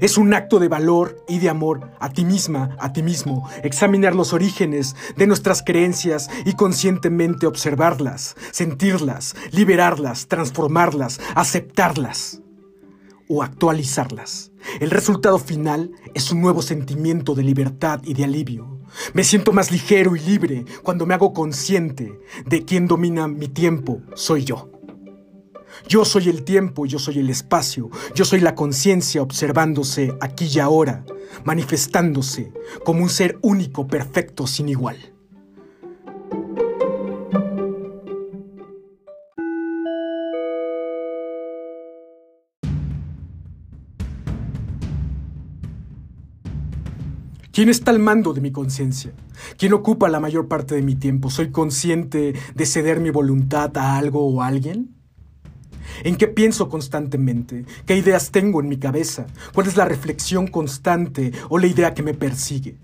Es 0.00 0.18
un 0.18 0.34
acto 0.34 0.58
de 0.58 0.68
valor 0.68 1.24
y 1.28 1.38
de 1.38 1.48
amor 1.48 1.90
a 2.00 2.10
ti 2.10 2.24
misma, 2.24 2.76
a 2.78 2.92
ti 2.92 3.02
mismo, 3.02 3.48
examinar 3.62 4.14
los 4.14 4.32
orígenes 4.32 4.96
de 5.16 5.26
nuestras 5.26 5.62
creencias 5.62 6.28
y 6.44 6.54
conscientemente 6.54 7.46
observarlas, 7.46 8.36
sentirlas, 8.52 9.36
liberarlas, 9.52 10.28
transformarlas, 10.28 11.20
aceptarlas 11.34 12.42
o 13.28 13.42
actualizarlas. 13.42 14.52
El 14.80 14.90
resultado 14.90 15.38
final 15.38 15.92
es 16.14 16.30
un 16.30 16.40
nuevo 16.40 16.62
sentimiento 16.62 17.34
de 17.34 17.42
libertad 17.42 18.00
y 18.04 18.14
de 18.14 18.24
alivio. 18.24 18.80
Me 19.14 19.24
siento 19.24 19.52
más 19.52 19.70
ligero 19.70 20.16
y 20.16 20.20
libre 20.20 20.64
cuando 20.82 21.06
me 21.06 21.14
hago 21.14 21.32
consciente 21.32 22.18
de 22.46 22.64
quién 22.64 22.86
domina 22.86 23.28
mi 23.28 23.48
tiempo, 23.48 24.02
soy 24.14 24.44
yo. 24.44 24.75
Yo 25.88 26.04
soy 26.04 26.28
el 26.28 26.44
tiempo, 26.44 26.86
yo 26.86 26.98
soy 26.98 27.18
el 27.18 27.30
espacio, 27.30 27.90
yo 28.14 28.24
soy 28.24 28.40
la 28.40 28.54
conciencia 28.54 29.22
observándose 29.22 30.16
aquí 30.20 30.48
y 30.52 30.58
ahora, 30.58 31.04
manifestándose 31.44 32.52
como 32.84 33.02
un 33.02 33.10
ser 33.10 33.38
único, 33.42 33.86
perfecto, 33.86 34.46
sin 34.46 34.68
igual. 34.68 34.96
¿Quién 47.52 47.70
está 47.70 47.90
al 47.90 48.00
mando 48.00 48.34
de 48.34 48.42
mi 48.42 48.52
conciencia? 48.52 49.14
¿Quién 49.56 49.72
ocupa 49.72 50.10
la 50.10 50.20
mayor 50.20 50.46
parte 50.46 50.74
de 50.74 50.82
mi 50.82 50.94
tiempo? 50.94 51.30
¿Soy 51.30 51.50
consciente 51.50 52.34
de 52.54 52.66
ceder 52.66 53.00
mi 53.00 53.08
voluntad 53.08 53.74
a 53.78 53.96
algo 53.96 54.26
o 54.26 54.42
a 54.42 54.46
alguien? 54.48 54.95
¿En 56.02 56.16
qué 56.16 56.28
pienso 56.28 56.68
constantemente? 56.68 57.64
¿Qué 57.86 57.96
ideas 57.96 58.30
tengo 58.30 58.60
en 58.60 58.68
mi 58.68 58.76
cabeza? 58.76 59.26
¿Cuál 59.54 59.66
es 59.66 59.76
la 59.76 59.84
reflexión 59.84 60.46
constante 60.46 61.32
o 61.48 61.58
la 61.58 61.66
idea 61.66 61.94
que 61.94 62.02
me 62.02 62.14
persigue? 62.14 62.76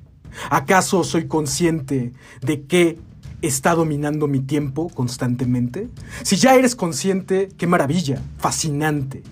¿Acaso 0.50 1.04
soy 1.04 1.26
consciente 1.26 2.12
de 2.40 2.62
qué 2.62 2.98
está 3.42 3.74
dominando 3.74 4.28
mi 4.28 4.40
tiempo 4.40 4.88
constantemente? 4.88 5.88
Si 6.22 6.36
ya 6.36 6.54
eres 6.54 6.74
consciente, 6.74 7.48
qué 7.56 7.66
maravilla, 7.66 8.22
fascinante. 8.38 9.22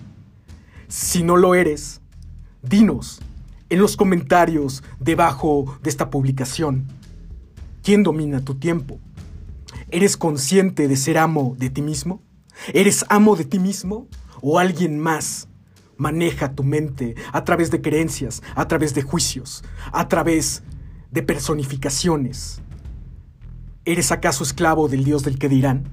Si 0.87 1.23
no 1.23 1.37
lo 1.37 1.55
eres, 1.55 2.01
dinos 2.61 3.21
en 3.69 3.79
los 3.79 3.95
comentarios 3.95 4.83
debajo 4.99 5.77
de 5.81 5.89
esta 5.89 6.09
publicación. 6.09 6.87
¿Quién 7.81 8.03
domina 8.03 8.41
tu 8.41 8.55
tiempo? 8.55 8.99
¿Eres 9.89 10.17
consciente 10.17 10.89
de 10.89 10.97
ser 10.97 11.17
amo 11.17 11.55
de 11.57 11.69
ti 11.69 11.81
mismo? 11.81 12.21
¿Eres 12.73 13.05
amo 13.09 13.35
de 13.35 13.45
ti 13.45 13.59
mismo? 13.59 14.07
¿O 14.41 14.59
alguien 14.59 14.99
más 14.99 15.47
maneja 15.97 16.55
tu 16.55 16.63
mente 16.63 17.15
a 17.31 17.43
través 17.43 17.69
de 17.69 17.81
creencias, 17.81 18.41
a 18.55 18.67
través 18.67 18.95
de 18.95 19.03
juicios, 19.03 19.63
a 19.91 20.07
través 20.07 20.63
de 21.11 21.23
personificaciones? 21.23 22.61
¿Eres 23.85 24.11
acaso 24.11 24.43
esclavo 24.43 24.87
del 24.87 25.03
Dios 25.03 25.23
del 25.23 25.37
que 25.37 25.49
dirán? 25.49 25.91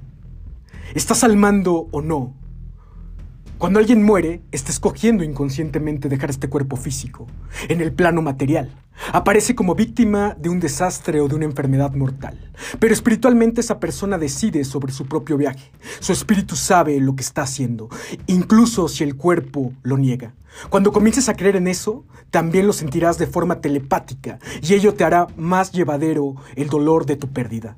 ¿Estás 0.95 1.25
al 1.25 1.37
mando 1.37 1.89
o 1.91 2.01
no 2.01 2.38
cuando 3.59 3.81
alguien 3.81 4.05
muere, 4.05 4.41
está 4.53 4.71
escogiendo 4.71 5.25
inconscientemente 5.25 6.09
dejar 6.09 6.31
este 6.31 6.49
cuerpo 6.49 6.77
físico, 6.77 7.27
en 7.69 7.81
el 7.81 7.93
plano 7.93 8.23
material. 8.23 8.71
Aparece 9.13 9.57
como 9.57 9.75
víctima 9.75 10.37
de 10.39 10.49
un 10.49 10.61
desastre 10.61 11.21
o 11.21 11.27
de 11.27 11.35
una 11.35 11.45
enfermedad 11.45 11.93
mortal. 11.95 12.39
Pero 12.79 12.95
espiritualmente 12.95 13.61
esa 13.61 13.81
persona 13.81 14.17
decide 14.17 14.65
sobre 14.65 14.93
su 14.93 15.07
propio 15.07 15.37
viaje. 15.37 15.73
Su 15.99 16.13
espíritu 16.13 16.55
sabe 16.55 17.01
lo 17.01 17.17
que 17.17 17.23
está 17.23 17.43
haciendo, 17.43 17.89
incluso 18.29 18.87
si 18.87 19.03
el 19.03 19.17
cuerpo 19.17 19.73
lo 19.83 19.99
niega. 19.99 20.35
Cuando 20.71 20.93
comiences 20.93 21.29
a 21.29 21.35
creer 21.35 21.57
en 21.57 21.67
eso, 21.67 22.05
también 22.31 22.67
lo 22.67 22.73
sentirás 22.73 23.19
de 23.19 23.27
forma 23.27 23.61
telepática 23.61 24.39
y 24.63 24.75
ello 24.75 24.95
te 24.95 25.05
hará 25.05 25.27
más 25.37 25.73
llevadero 25.73 26.37
el 26.55 26.69
dolor 26.69 27.07
de 27.07 27.17
tu 27.17 27.29
pérdida. 27.29 27.77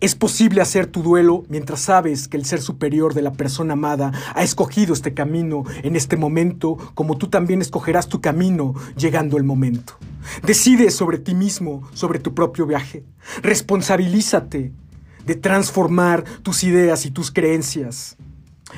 Es 0.00 0.14
posible 0.14 0.60
hacer 0.60 0.86
tu 0.86 1.02
duelo 1.02 1.44
mientras 1.48 1.80
sabes 1.80 2.28
que 2.28 2.36
el 2.36 2.44
ser 2.44 2.60
superior 2.60 3.14
de 3.14 3.22
la 3.22 3.32
persona 3.32 3.72
amada 3.74 4.12
ha 4.34 4.42
escogido 4.42 4.92
este 4.92 5.14
camino 5.14 5.64
en 5.82 5.96
este 5.96 6.16
momento, 6.16 6.76
como 6.94 7.18
tú 7.18 7.28
también 7.28 7.60
escogerás 7.60 8.08
tu 8.08 8.20
camino 8.20 8.74
llegando 8.96 9.36
el 9.36 9.44
momento. 9.44 9.94
Decide 10.44 10.90
sobre 10.90 11.18
ti 11.18 11.34
mismo, 11.34 11.82
sobre 11.94 12.18
tu 12.18 12.34
propio 12.34 12.66
viaje. 12.66 13.04
Responsabilízate 13.42 14.72
de 15.26 15.34
transformar 15.34 16.24
tus 16.42 16.64
ideas 16.64 17.06
y 17.06 17.10
tus 17.10 17.30
creencias. 17.30 18.16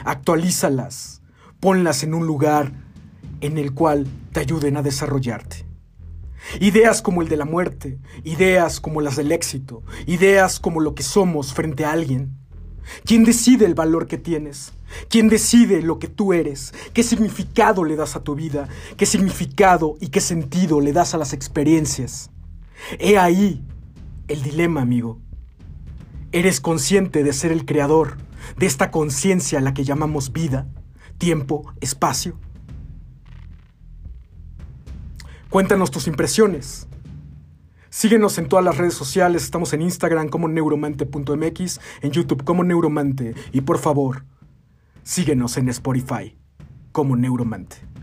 Actualízalas. 0.04 1.22
Ponlas 1.60 2.02
en 2.02 2.14
un 2.14 2.26
lugar 2.26 2.72
en 3.40 3.58
el 3.58 3.72
cual 3.72 4.06
te 4.32 4.40
ayuden 4.40 4.76
a 4.76 4.82
desarrollarte. 4.82 5.63
Ideas 6.60 7.02
como 7.02 7.22
el 7.22 7.28
de 7.28 7.36
la 7.36 7.44
muerte, 7.44 7.98
ideas 8.22 8.80
como 8.80 9.00
las 9.00 9.16
del 9.16 9.32
éxito, 9.32 9.82
ideas 10.06 10.60
como 10.60 10.80
lo 10.80 10.94
que 10.94 11.02
somos 11.02 11.52
frente 11.52 11.84
a 11.84 11.92
alguien. 11.92 12.36
¿Quién 13.04 13.24
decide 13.24 13.64
el 13.64 13.74
valor 13.74 14.06
que 14.06 14.18
tienes? 14.18 14.72
¿Quién 15.08 15.28
decide 15.28 15.82
lo 15.82 15.98
que 15.98 16.08
tú 16.08 16.32
eres? 16.32 16.74
¿Qué 16.92 17.02
significado 17.02 17.84
le 17.84 17.96
das 17.96 18.14
a 18.14 18.22
tu 18.22 18.34
vida? 18.34 18.68
¿Qué 18.96 19.06
significado 19.06 19.96
y 20.00 20.08
qué 20.08 20.20
sentido 20.20 20.80
le 20.80 20.92
das 20.92 21.14
a 21.14 21.18
las 21.18 21.32
experiencias? 21.32 22.30
He 22.98 23.18
ahí 23.18 23.64
el 24.28 24.42
dilema, 24.42 24.82
amigo. 24.82 25.20
¿Eres 26.32 26.60
consciente 26.60 27.22
de 27.22 27.32
ser 27.32 27.52
el 27.52 27.64
creador 27.64 28.18
de 28.58 28.66
esta 28.66 28.90
conciencia 28.90 29.58
a 29.58 29.62
la 29.62 29.72
que 29.72 29.84
llamamos 29.84 30.32
vida, 30.32 30.68
tiempo, 31.18 31.72
espacio? 31.80 32.38
Cuéntanos 35.54 35.92
tus 35.92 36.08
impresiones. 36.08 36.88
Síguenos 37.88 38.38
en 38.38 38.48
todas 38.48 38.64
las 38.64 38.76
redes 38.76 38.94
sociales, 38.94 39.44
estamos 39.44 39.72
en 39.72 39.82
Instagram 39.82 40.28
como 40.28 40.48
neuromante.mx, 40.48 41.80
en 42.00 42.10
YouTube 42.10 42.42
como 42.42 42.64
Neuromante 42.64 43.36
y 43.52 43.60
por 43.60 43.78
favor, 43.78 44.24
síguenos 45.04 45.56
en 45.56 45.68
Spotify 45.68 46.36
como 46.90 47.14
Neuromante. 47.14 47.93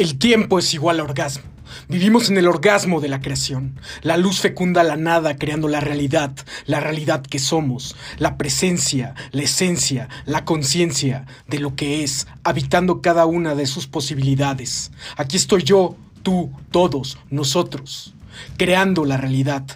El 0.00 0.16
tiempo 0.16 0.58
es 0.58 0.72
igual 0.72 0.98
a 0.98 1.02
orgasmo. 1.02 1.44
Vivimos 1.86 2.30
en 2.30 2.38
el 2.38 2.48
orgasmo 2.48 3.02
de 3.02 3.10
la 3.10 3.20
creación. 3.20 3.78
La 4.00 4.16
luz 4.16 4.40
fecunda 4.40 4.82
la 4.82 4.96
nada 4.96 5.36
creando 5.36 5.68
la 5.68 5.80
realidad, 5.80 6.34
la 6.64 6.80
realidad 6.80 7.20
que 7.20 7.38
somos, 7.38 7.96
la 8.16 8.38
presencia, 8.38 9.14
la 9.30 9.42
esencia, 9.42 10.08
la 10.24 10.46
conciencia 10.46 11.26
de 11.48 11.58
lo 11.58 11.76
que 11.76 12.02
es, 12.02 12.28
habitando 12.44 13.02
cada 13.02 13.26
una 13.26 13.54
de 13.54 13.66
sus 13.66 13.86
posibilidades. 13.86 14.90
Aquí 15.18 15.36
estoy 15.36 15.64
yo, 15.64 15.98
tú, 16.22 16.50
todos, 16.70 17.18
nosotros, 17.28 18.14
creando 18.56 19.04
la 19.04 19.18
realidad, 19.18 19.66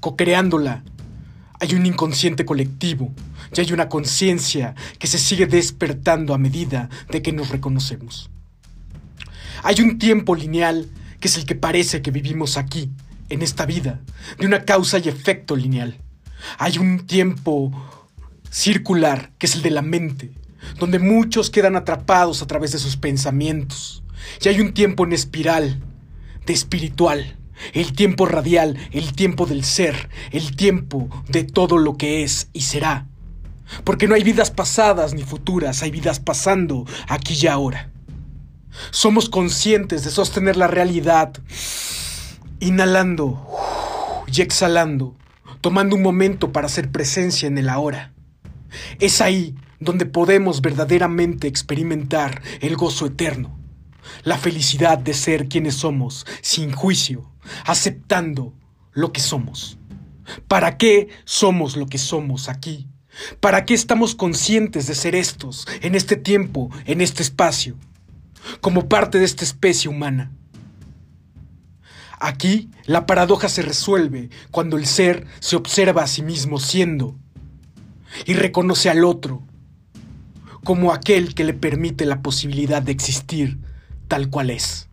co-creándola. 0.00 0.82
Hay 1.60 1.76
un 1.76 1.86
inconsciente 1.86 2.44
colectivo 2.44 3.12
y 3.56 3.60
hay 3.60 3.72
una 3.72 3.88
conciencia 3.88 4.74
que 4.98 5.06
se 5.06 5.18
sigue 5.18 5.46
despertando 5.46 6.34
a 6.34 6.38
medida 6.38 6.90
de 7.10 7.22
que 7.22 7.30
nos 7.30 7.50
reconocemos. 7.50 8.28
Hay 9.62 9.80
un 9.80 9.98
tiempo 9.98 10.34
lineal 10.34 10.88
que 11.20 11.28
es 11.28 11.36
el 11.36 11.46
que 11.46 11.54
parece 11.54 12.02
que 12.02 12.10
vivimos 12.10 12.56
aquí, 12.56 12.90
en 13.28 13.42
esta 13.42 13.66
vida, 13.66 14.00
de 14.38 14.46
una 14.46 14.64
causa 14.64 14.98
y 14.98 15.08
efecto 15.08 15.56
lineal. 15.56 15.98
Hay 16.58 16.78
un 16.78 17.06
tiempo 17.06 17.72
circular 18.50 19.32
que 19.38 19.46
es 19.46 19.56
el 19.56 19.62
de 19.62 19.70
la 19.70 19.82
mente, 19.82 20.32
donde 20.78 20.98
muchos 20.98 21.50
quedan 21.50 21.76
atrapados 21.76 22.42
a 22.42 22.46
través 22.46 22.72
de 22.72 22.78
sus 22.78 22.96
pensamientos. 22.96 24.02
Y 24.42 24.48
hay 24.48 24.60
un 24.60 24.72
tiempo 24.72 25.04
en 25.04 25.12
espiral, 25.12 25.80
de 26.46 26.52
espiritual, 26.52 27.36
el 27.72 27.92
tiempo 27.92 28.26
radial, 28.26 28.78
el 28.92 29.12
tiempo 29.12 29.46
del 29.46 29.64
ser, 29.64 30.08
el 30.30 30.56
tiempo 30.56 31.08
de 31.28 31.44
todo 31.44 31.78
lo 31.78 31.96
que 31.96 32.22
es 32.22 32.48
y 32.52 32.62
será. 32.62 33.06
Porque 33.84 34.08
no 34.08 34.14
hay 34.14 34.22
vidas 34.22 34.50
pasadas 34.50 35.12
ni 35.12 35.24
futuras, 35.24 35.82
hay 35.82 35.90
vidas 35.90 36.20
pasando 36.20 36.86
aquí 37.08 37.36
y 37.42 37.46
ahora. 37.48 37.90
Somos 38.90 39.28
conscientes 39.28 40.04
de 40.04 40.10
sostener 40.10 40.56
la 40.56 40.66
realidad, 40.66 41.32
inhalando 42.60 43.46
y 44.32 44.42
exhalando, 44.42 45.16
tomando 45.60 45.96
un 45.96 46.02
momento 46.02 46.52
para 46.52 46.66
hacer 46.66 46.90
presencia 46.90 47.46
en 47.46 47.58
el 47.58 47.68
ahora. 47.68 48.12
Es 49.00 49.20
ahí 49.20 49.54
donde 49.80 50.06
podemos 50.06 50.60
verdaderamente 50.60 51.48
experimentar 51.48 52.42
el 52.60 52.76
gozo 52.76 53.06
eterno, 53.06 53.58
la 54.24 54.38
felicidad 54.38 54.98
de 54.98 55.14
ser 55.14 55.48
quienes 55.48 55.74
somos, 55.74 56.26
sin 56.42 56.72
juicio, 56.72 57.30
aceptando 57.64 58.54
lo 58.92 59.12
que 59.12 59.20
somos. 59.20 59.78
¿Para 60.46 60.76
qué 60.76 61.08
somos 61.24 61.76
lo 61.76 61.86
que 61.86 61.98
somos 61.98 62.48
aquí? 62.48 62.86
¿Para 63.40 63.64
qué 63.64 63.74
estamos 63.74 64.14
conscientes 64.14 64.86
de 64.86 64.94
ser 64.94 65.14
estos, 65.14 65.66
en 65.80 65.94
este 65.94 66.16
tiempo, 66.16 66.70
en 66.84 67.00
este 67.00 67.22
espacio, 67.22 67.76
como 68.60 68.88
parte 68.88 69.18
de 69.18 69.24
esta 69.24 69.44
especie 69.44 69.90
humana? 69.90 70.32
Aquí 72.20 72.70
la 72.84 73.06
paradoja 73.06 73.48
se 73.48 73.62
resuelve 73.62 74.30
cuando 74.50 74.76
el 74.76 74.86
ser 74.86 75.26
se 75.38 75.56
observa 75.56 76.02
a 76.02 76.08
sí 76.08 76.22
mismo 76.22 76.58
siendo 76.58 77.16
y 78.26 78.34
reconoce 78.34 78.90
al 78.90 79.04
otro 79.04 79.42
como 80.64 80.92
aquel 80.92 81.34
que 81.34 81.44
le 81.44 81.54
permite 81.54 82.04
la 82.04 82.22
posibilidad 82.22 82.82
de 82.82 82.92
existir 82.92 83.58
tal 84.08 84.30
cual 84.30 84.50
es. 84.50 84.87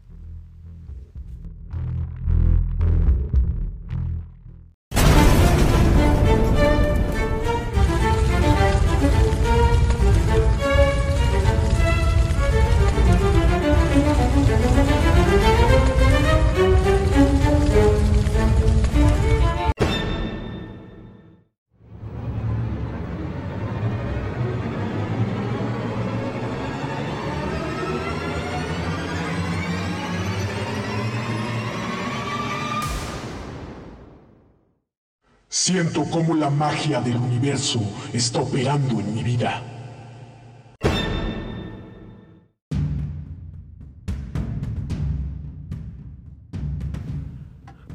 Siento 35.67 36.05
cómo 36.11 36.35
la 36.35 36.51
magia 36.51 37.01
del 37.01 37.17
universo 37.17 37.81
está 38.13 38.39
operando 38.39 38.99
en 38.99 39.15
mi 39.15 39.23
vida. 39.23 39.63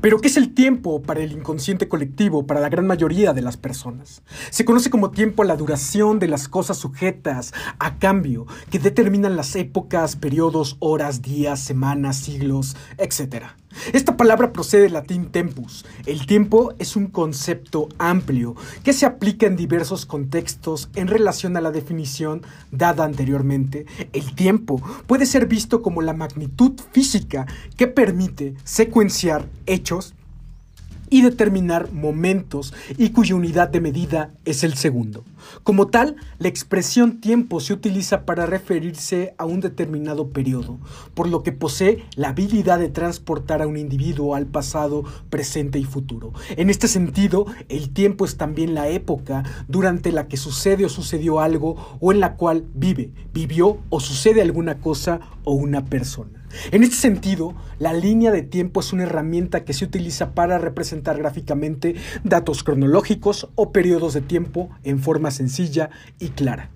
Pero 0.01 0.19
¿qué 0.19 0.27
es 0.27 0.37
el 0.37 0.55
tiempo 0.55 1.03
para 1.03 1.21
el 1.21 1.31
inconsciente 1.31 1.87
colectivo, 1.87 2.47
para 2.47 2.59
la 2.59 2.71
gran 2.71 2.89
mayoría 2.89 3.35
de 3.35 3.43
las 3.43 3.57
personas? 3.57 4.23
Se 4.51 4.65
conoce 4.65 4.89
como 4.91 5.13
tiempo 5.13 5.45
la 5.45 5.57
duración 5.57 6.19
de 6.19 6.27
las 6.27 6.49
cosas 6.49 6.79
sujetas 6.79 7.53
a 7.79 7.99
cambio, 7.99 8.47
que 8.71 8.79
determinan 8.79 9.37
las 9.37 9.55
épocas, 9.55 10.17
periodos, 10.17 10.77
horas, 10.81 11.23
días, 11.23 11.61
semanas, 11.61 12.17
siglos, 12.17 12.77
etc. 12.97 13.45
Esta 13.93 14.17
palabra 14.17 14.53
procede 14.53 14.83
del 14.83 14.93
latín 14.95 15.27
tempus. 15.31 15.85
El 16.07 16.27
tiempo 16.27 16.75
es 16.79 16.97
un 16.97 17.07
concepto 17.07 17.89
amplio 17.99 18.55
que 18.83 18.93
se 18.93 19.07
aplica 19.07 19.47
en 19.47 19.57
diversos 19.57 20.07
contextos 20.07 20.91
en 20.95 21.09
relación 21.09 21.57
a 21.57 21.61
la 21.61 21.71
definición 21.71 22.43
dada 22.71 23.05
anteriormente. 23.05 23.87
El 24.13 24.35
tiempo 24.35 24.83
puede 25.07 25.27
ser 25.27 25.47
visto 25.47 25.83
como 25.83 26.03
la 26.03 26.13
magnitud 26.13 26.73
física 26.93 27.47
que 27.77 27.87
permite 27.87 28.55
secuenciar 28.65 29.49
hechos 29.67 30.15
y 31.11 31.23
determinar 31.23 31.93
momentos 31.93 32.73
y 32.97 33.11
cuya 33.11 33.35
unidad 33.35 33.69
de 33.69 33.81
medida 33.81 34.31
es 34.45 34.65
el 34.65 34.75
segundo. 34.75 35.25
Como 35.63 35.89
tal, 35.89 36.17
la 36.39 36.49
expresión 36.49 37.21
tiempo 37.21 37.61
se 37.61 37.73
utiliza 37.73 38.25
para 38.25 38.47
referirse 38.47 39.35
a 39.39 39.45
un 39.45 39.61
determinado 39.61 40.29
periodo, 40.29 40.79
por 41.15 41.29
lo 41.29 41.43
que 41.43 41.53
posee 41.53 42.05
la 42.15 42.29
habilidad 42.29 42.79
de 42.79 42.89
transportar 42.89 43.63
a 43.63 43.67
un 43.67 43.77
individuo 43.77 44.35
al 44.35 44.47
pasado, 44.47 45.05
presente 45.29 45.79
y 45.79 45.85
futuro. 45.85 46.33
En 46.57 46.71
este 46.71 46.89
sentido, 46.89 47.47
el 47.69 47.91
tiempo 47.91 48.25
es 48.25 48.37
también 48.37 48.75
la 48.75 48.89
época 48.89 49.43
durante 49.69 50.13
la 50.13 50.29
que 50.29 50.37
sucede 50.37 50.85
o 50.85 50.89
sucedió 50.89 51.41
algo 51.41 51.99
o 52.01 52.13
en 52.13 52.21
la 52.21 52.37
cual 52.37 52.65
vive, 52.75 53.11
vivió 53.35 53.79
o 53.89 54.01
sucede 54.01 54.43
alguna 54.43 54.79
cosa 54.79 55.21
o 55.45 55.55
una 55.55 55.85
persona. 55.85 56.40
En 56.71 56.83
este 56.83 56.97
sentido, 56.97 57.55
la 57.79 57.93
línea 57.93 58.33
de 58.33 58.43
tiempo 58.43 58.81
es 58.81 58.93
una 58.93 59.05
herramienta 59.05 59.65
que 59.65 59.73
se 59.73 59.85
utiliza 59.85 60.35
para 60.35 60.59
representar 60.59 61.19
gráficamente 61.19 61.95
datos 62.25 62.65
cronológicos 62.65 63.49
o 63.55 63.73
periodos 63.73 64.15
de 64.15 64.21
tiempo 64.21 64.71
en 64.83 64.99
forma 64.99 65.31
sencilla 65.31 65.91
y 66.19 66.29
clara. 66.31 66.71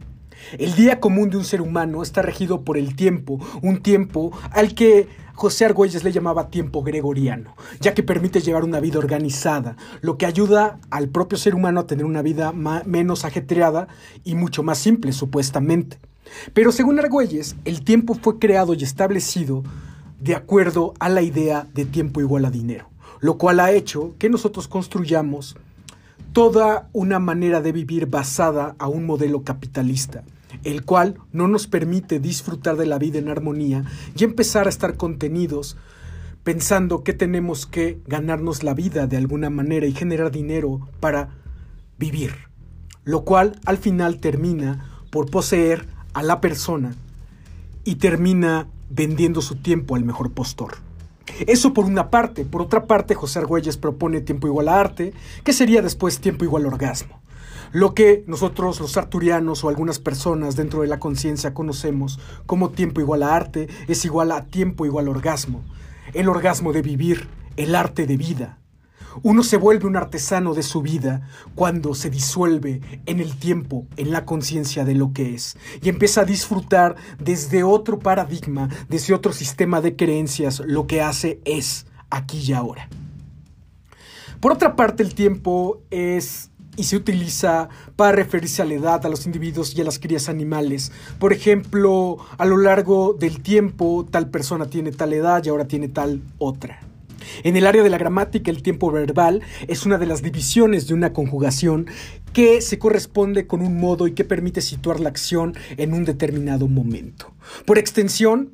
El 0.59 0.75
día 0.75 1.01
común 1.01 1.31
de 1.31 1.39
un 1.39 1.45
ser 1.45 1.61
humano 1.61 2.03
está 2.03 2.23
regido 2.23 2.63
por 2.63 2.77
el 2.77 2.97
tiempo, 2.97 3.41
un 3.63 3.83
tiempo 3.83 4.31
al 4.51 4.75
que 4.75 5.09
José 5.35 5.65
Argüelles 5.65 6.05
le 6.05 6.13
llamaba 6.13 6.51
tiempo 6.51 6.83
gregoriano, 6.83 7.57
ya 7.81 7.95
que 7.95 8.05
permite 8.05 8.41
llevar 8.41 8.63
una 8.63 8.79
vida 8.79 8.99
organizada, 8.99 9.77
lo 10.01 10.17
que 10.17 10.27
ayuda 10.27 10.79
al 10.91 11.09
propio 11.09 11.39
ser 11.39 11.55
humano 11.55 11.81
a 11.81 11.87
tener 11.87 12.05
una 12.05 12.23
vida 12.23 12.53
menos 12.53 13.25
ajetreada 13.25 13.89
y 14.23 14.37
mucho 14.37 14.63
más 14.63 14.79
simple, 14.79 15.13
supuestamente. 15.13 15.99
Pero 16.53 16.73
según 16.73 16.99
Argüelles, 16.99 17.57
el 17.65 17.83
tiempo 17.83 18.15
fue 18.15 18.39
creado 18.39 18.75
y 18.75 18.83
establecido 18.83 19.63
de 20.21 20.35
acuerdo 20.35 20.95
a 21.01 21.09
la 21.09 21.23
idea 21.23 21.67
de 21.75 21.85
tiempo 21.85 22.21
igual 22.21 22.45
a 22.45 22.51
dinero, 22.51 22.89
lo 23.21 23.37
cual 23.37 23.61
ha 23.61 23.73
hecho 23.73 24.15
que 24.19 24.31
nosotros 24.31 24.69
construyamos 24.69 25.57
toda 26.33 26.89
una 26.93 27.19
manera 27.19 27.61
de 27.61 27.73
vivir 27.73 28.07
basada 28.07 28.75
a 28.79 28.89
un 28.89 29.07
modelo 29.07 29.43
capitalista, 29.43 30.25
el 30.65 30.85
cual 30.85 31.19
no 31.33 31.47
nos 31.47 31.67
permite 31.67 32.21
disfrutar 32.21 32.77
de 32.77 32.87
la 32.87 32.99
vida 32.99 33.19
en 33.19 33.29
armonía 33.29 33.85
y 34.17 34.25
empezar 34.25 34.67
a 34.67 34.71
estar 34.71 34.97
contenidos 34.97 35.77
pensando 36.43 37.05
que 37.05 37.13
tenemos 37.13 37.67
que 37.67 38.01
ganarnos 38.07 38.63
la 38.63 38.75
vida 38.75 39.07
de 39.07 39.17
alguna 39.17 39.49
manera 39.49 39.87
y 39.87 39.93
generar 39.93 40.31
dinero 40.31 40.89
para 41.01 41.31
vivir, 41.99 42.35
lo 43.05 43.25
cual 43.25 43.61
al 43.65 43.79
final 43.79 44.21
termina 44.21 45.03
por 45.11 45.31
poseer 45.31 45.87
a 46.15 46.23
la 46.23 46.41
persona 46.41 46.95
y 47.85 47.97
termina 47.97 48.69
vendiendo 48.89 49.43
su 49.43 49.57
tiempo 49.57 49.97
al 49.97 50.05
mejor 50.05 50.33
postor. 50.33 50.77
Eso 51.47 51.75
por 51.75 51.85
una 51.85 52.11
parte. 52.11 52.45
Por 52.45 52.63
otra 52.63 52.87
parte, 52.87 53.15
José 53.15 53.41
Argüelles 53.41 53.77
propone 53.77 54.21
tiempo 54.21 54.47
igual 54.47 54.69
a 54.69 54.81
arte, 54.81 55.13
que 55.43 55.53
sería 55.53 55.83
después 55.83 56.21
tiempo 56.21 56.45
igual 56.45 56.67
orgasmo. 56.67 57.21
Lo 57.73 57.93
que 57.93 58.23
nosotros 58.29 58.79
los 58.79 58.97
arturianos 58.97 59.65
o 59.65 59.69
algunas 59.69 59.99
personas 59.99 60.55
dentro 60.55 60.83
de 60.83 60.87
la 60.89 61.01
conciencia 61.01 61.55
conocemos 61.55 62.21
como 62.47 62.71
tiempo 62.71 63.01
igual 63.01 63.25
a 63.25 63.35
arte 63.35 63.69
es 63.89 64.05
igual 64.05 64.31
a 64.31 64.45
tiempo 64.45 64.87
igual 64.87 65.09
orgasmo. 65.09 65.65
El 66.13 66.29
orgasmo 66.29 66.73
de 66.73 66.83
vivir, 66.83 67.27
el 67.57 67.75
arte 67.75 68.07
de 68.07 68.17
vida, 68.17 68.59
uno 69.23 69.43
se 69.43 69.57
vuelve 69.57 69.87
un 69.87 69.97
artesano 69.97 70.55
de 70.55 70.63
su 70.63 70.83
vida 70.83 71.29
cuando 71.55 71.95
se 71.95 72.11
disuelve 72.11 72.81
en 73.07 73.21
el 73.21 73.37
tiempo, 73.37 73.87
en 73.97 74.11
la 74.11 74.25
conciencia 74.25 74.85
de 74.85 74.95
lo 74.95 75.13
que 75.13 75.35
es, 75.35 75.57
y 75.83 75.89
empieza 75.89 76.23
a 76.23 76.25
disfrutar 76.25 76.97
desde 77.19 77.63
otro 77.63 77.99
paradigma, 77.99 78.69
desde 78.89 79.15
otro 79.15 79.33
sistema 79.33 79.81
de 79.81 79.97
creencias, 79.97 80.61
lo 80.67 80.87
que 80.87 81.03
hace 81.03 81.41
es 81.45 81.87
aquí 82.11 82.39
y 82.39 82.53
ahora. 82.53 82.89
Por 84.41 84.53
otra 84.53 84.77
parte, 84.77 85.03
el 85.03 85.15
tiempo 85.15 85.81
es 85.91 86.51
y 86.77 86.85
se 86.85 86.97
utiliza 86.97 87.69
para 87.97 88.13
referirse 88.13 88.63
a 88.63 88.65
la 88.65 88.75
edad, 88.75 89.07
a 89.07 89.09
los 89.09 89.27
individuos 89.27 89.77
y 89.77 89.81
a 89.81 89.85
las 89.85 89.99
crías 89.99 90.29
animales. 90.29 90.93
Por 91.19 91.33
ejemplo, 91.33 92.19
a 92.37 92.45
lo 92.45 92.57
largo 92.57 93.15
del 93.15 93.41
tiempo, 93.43 94.07
tal 94.11 94.29
persona 94.29 94.67
tiene 94.67 94.93
tal 94.93 95.13
edad 95.13 95.45
y 95.45 95.49
ahora 95.49 95.67
tiene 95.67 95.89
tal 95.89 96.21
otra. 96.39 96.81
En 97.43 97.57
el 97.57 97.67
área 97.67 97.83
de 97.83 97.91
la 97.91 97.99
gramática, 97.99 98.51
el 98.51 98.63
tiempo 98.63 98.91
verbal 98.91 99.43
es 99.69 99.87
una 99.87 99.99
de 99.99 100.07
las 100.07 100.23
divisiones 100.23 100.87
de 100.87 100.95
una 100.95 101.13
conjugación 101.13 101.87
que 102.33 102.61
se 102.61 102.79
corresponde 102.79 103.47
con 103.47 103.61
un 103.61 103.79
modo 103.79 104.07
y 104.07 104.13
que 104.13 104.25
permite 104.25 104.61
situar 104.61 105.01
la 105.01 105.09
acción 105.09 105.55
en 105.77 105.93
un 105.95 106.05
determinado 106.05 106.69
momento. 106.69 107.33
Por 107.65 107.79
extensión, 107.79 108.51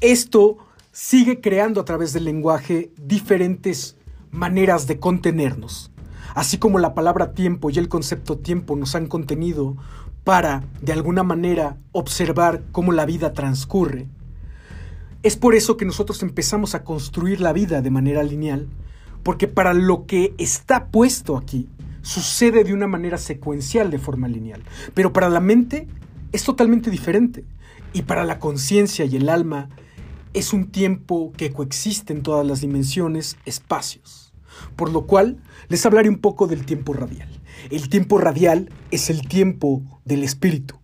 esto 0.00 0.58
sigue 0.90 1.40
creando 1.40 1.80
a 1.80 1.84
través 1.84 2.12
del 2.12 2.24
lenguaje 2.24 2.90
diferentes 2.96 3.96
maneras 4.30 4.86
de 4.86 4.98
contenernos. 4.98 5.90
Así 6.34 6.58
como 6.58 6.78
la 6.78 6.94
palabra 6.94 7.32
tiempo 7.32 7.70
y 7.70 7.78
el 7.78 7.88
concepto 7.88 8.38
tiempo 8.38 8.74
nos 8.76 8.94
han 8.94 9.06
contenido 9.06 9.76
para, 10.24 10.64
de 10.80 10.92
alguna 10.92 11.22
manera, 11.22 11.76
observar 11.92 12.62
cómo 12.72 12.92
la 12.92 13.06
vida 13.06 13.32
transcurre, 13.32 14.08
es 15.22 15.36
por 15.36 15.54
eso 15.54 15.76
que 15.76 15.84
nosotros 15.84 16.22
empezamos 16.22 16.74
a 16.74 16.82
construir 16.82 17.40
la 17.40 17.52
vida 17.52 17.80
de 17.80 17.90
manera 17.90 18.22
lineal, 18.22 18.68
porque 19.22 19.46
para 19.46 19.72
lo 19.72 20.06
que 20.06 20.34
está 20.38 20.86
puesto 20.86 21.36
aquí 21.36 21.68
sucede 22.02 22.64
de 22.64 22.74
una 22.74 22.88
manera 22.88 23.18
secuencial 23.18 23.90
de 23.90 23.98
forma 23.98 24.26
lineal, 24.26 24.62
pero 24.94 25.12
para 25.12 25.28
la 25.28 25.40
mente 25.40 25.86
es 26.32 26.42
totalmente 26.42 26.90
diferente 26.90 27.44
y 27.92 28.02
para 28.02 28.24
la 28.24 28.40
conciencia 28.40 29.04
y 29.04 29.16
el 29.16 29.28
alma 29.28 29.68
es 30.34 30.52
un 30.52 30.70
tiempo 30.70 31.32
que 31.36 31.52
coexiste 31.52 32.12
en 32.12 32.22
todas 32.22 32.46
las 32.46 32.60
dimensiones, 32.60 33.36
espacios. 33.44 34.32
Por 34.76 34.90
lo 34.90 35.06
cual 35.06 35.38
les 35.68 35.84
hablaré 35.86 36.08
un 36.08 36.18
poco 36.18 36.46
del 36.46 36.64
tiempo 36.64 36.92
radial. 36.92 37.28
El 37.70 37.88
tiempo 37.88 38.18
radial 38.18 38.70
es 38.90 39.10
el 39.10 39.28
tiempo 39.28 39.82
del 40.04 40.24
espíritu, 40.24 40.81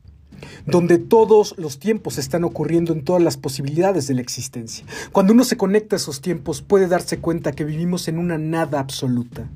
donde 0.67 0.99
todos 0.99 1.55
los 1.59 1.79
tiempos 1.79 2.19
están 2.19 2.45
ocurriendo 2.45 2.93
en 2.93 3.05
todas 3.05 3.23
las 3.23 3.37
posibilidades 3.37 4.07
de 4.07 4.15
la 4.15 4.21
existencia. 4.21 4.85
Cuando 5.13 5.33
uno 5.33 5.45
se 5.45 5.57
conecta 5.57 5.97
a 5.97 5.99
esos 5.99 6.21
tiempos 6.21 6.63
puede 6.63 6.89
darse 6.89 7.19
cuenta 7.19 7.53
que 7.53 7.65
vivimos 7.65 8.09
en 8.09 8.19
una 8.19 8.39
nada 8.39 8.81
absoluta. 8.81 9.49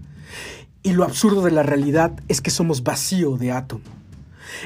Y 0.83 0.93
lo 0.93 1.05
absurdo 1.05 1.43
de 1.43 1.53
la 1.53 1.63
realidad 1.63 2.13
es 2.29 2.41
que 2.41 2.51
somos 2.51 2.83
vacío 2.83 3.37
de 3.37 3.53
átomo, 3.53 3.85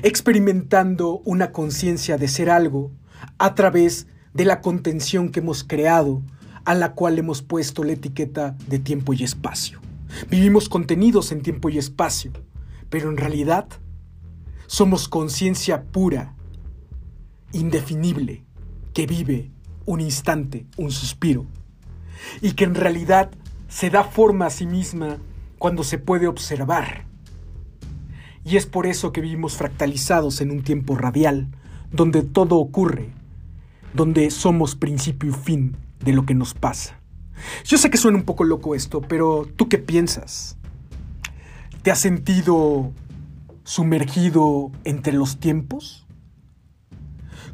experimentando 0.03 1.21
una 1.25 1.53
conciencia 1.53 2.17
de 2.17 2.29
ser 2.29 2.49
algo 2.49 2.91
a 3.39 3.55
través 3.55 4.07
de 4.33 4.45
la 4.45 4.61
contención 4.61 5.31
que 5.31 5.41
hemos 5.41 5.65
creado, 5.65 6.23
a 6.65 6.75
la 6.75 6.93
cual 6.93 7.19
hemos 7.19 7.43
puesto 7.43 7.85
la 7.85 7.93
etiqueta 7.93 8.57
de 8.67 8.79
tiempo 8.79 9.13
y 9.13 9.25
espacio. 9.25 9.81
Vivimos 10.31 10.69
contenidos 10.69 11.33
en 11.33 11.43
tiempo 11.43 11.69
y 11.69 11.79
espacio, 11.79 12.33
pero 12.89 13.11
en 13.11 13.17
realidad 13.17 13.67
somos 14.67 15.09
conciencia 15.09 15.85
pura, 15.85 16.35
indefinible, 17.53 18.45
que 18.93 19.07
vive 19.07 19.51
un 19.85 20.01
instante, 20.01 20.67
un 20.77 20.91
suspiro, 20.91 21.47
y 22.41 22.53
que 22.53 22.65
en 22.65 22.75
realidad 22.75 23.31
se 23.69 23.91
da 23.91 24.05
forma 24.05 24.47
a 24.47 24.51
sí 24.51 24.67
misma 24.67 25.19
cuando 25.59 25.85
se 25.85 25.99
puede 25.99 26.27
observar. 26.27 27.07
Y 28.45 28.57
es 28.57 28.67
por 28.67 28.87
eso 28.87 29.13
que 29.13 29.21
vivimos 29.21 29.57
fractalizados 29.57 30.41
en 30.41 30.51
un 30.51 30.63
tiempo 30.63 30.97
radial, 30.97 31.49
donde 31.93 32.23
todo 32.23 32.57
ocurre, 32.57 33.11
donde 33.95 34.31
somos 34.31 34.77
principio 34.77 35.31
y 35.31 35.33
fin 35.33 35.77
de 36.05 36.13
lo 36.13 36.27
que 36.27 36.35
nos 36.35 36.55
pasa. 36.55 37.01
Yo 37.65 37.79
sé 37.79 37.91
que 37.91 37.99
suena 37.99 38.19
un 38.19 38.25
poco 38.25 38.45
loco 38.45 38.75
esto, 38.75 39.01
pero 39.01 39.49
¿tú 39.57 39.69
qué 39.69 39.79
piensas? 39.79 40.57
¿Te 41.83 41.91
has 41.91 41.99
sentido 41.99 42.93
sumergido 43.67 44.71
entre 44.85 45.13
los 45.13 45.39
tiempos? 45.39 46.07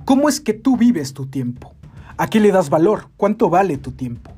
¿Cómo 0.04 0.28
es 0.28 0.40
que 0.40 0.52
tú 0.52 0.76
vives 0.76 1.14
tu 1.14 1.26
tiempo? 1.26 1.74
¿A 2.18 2.28
qué 2.28 2.38
le 2.38 2.52
das 2.52 2.68
valor? 2.68 3.08
¿Cuánto 3.16 3.48
vale 3.48 3.78
tu 3.78 3.92
tiempo? 3.92 4.30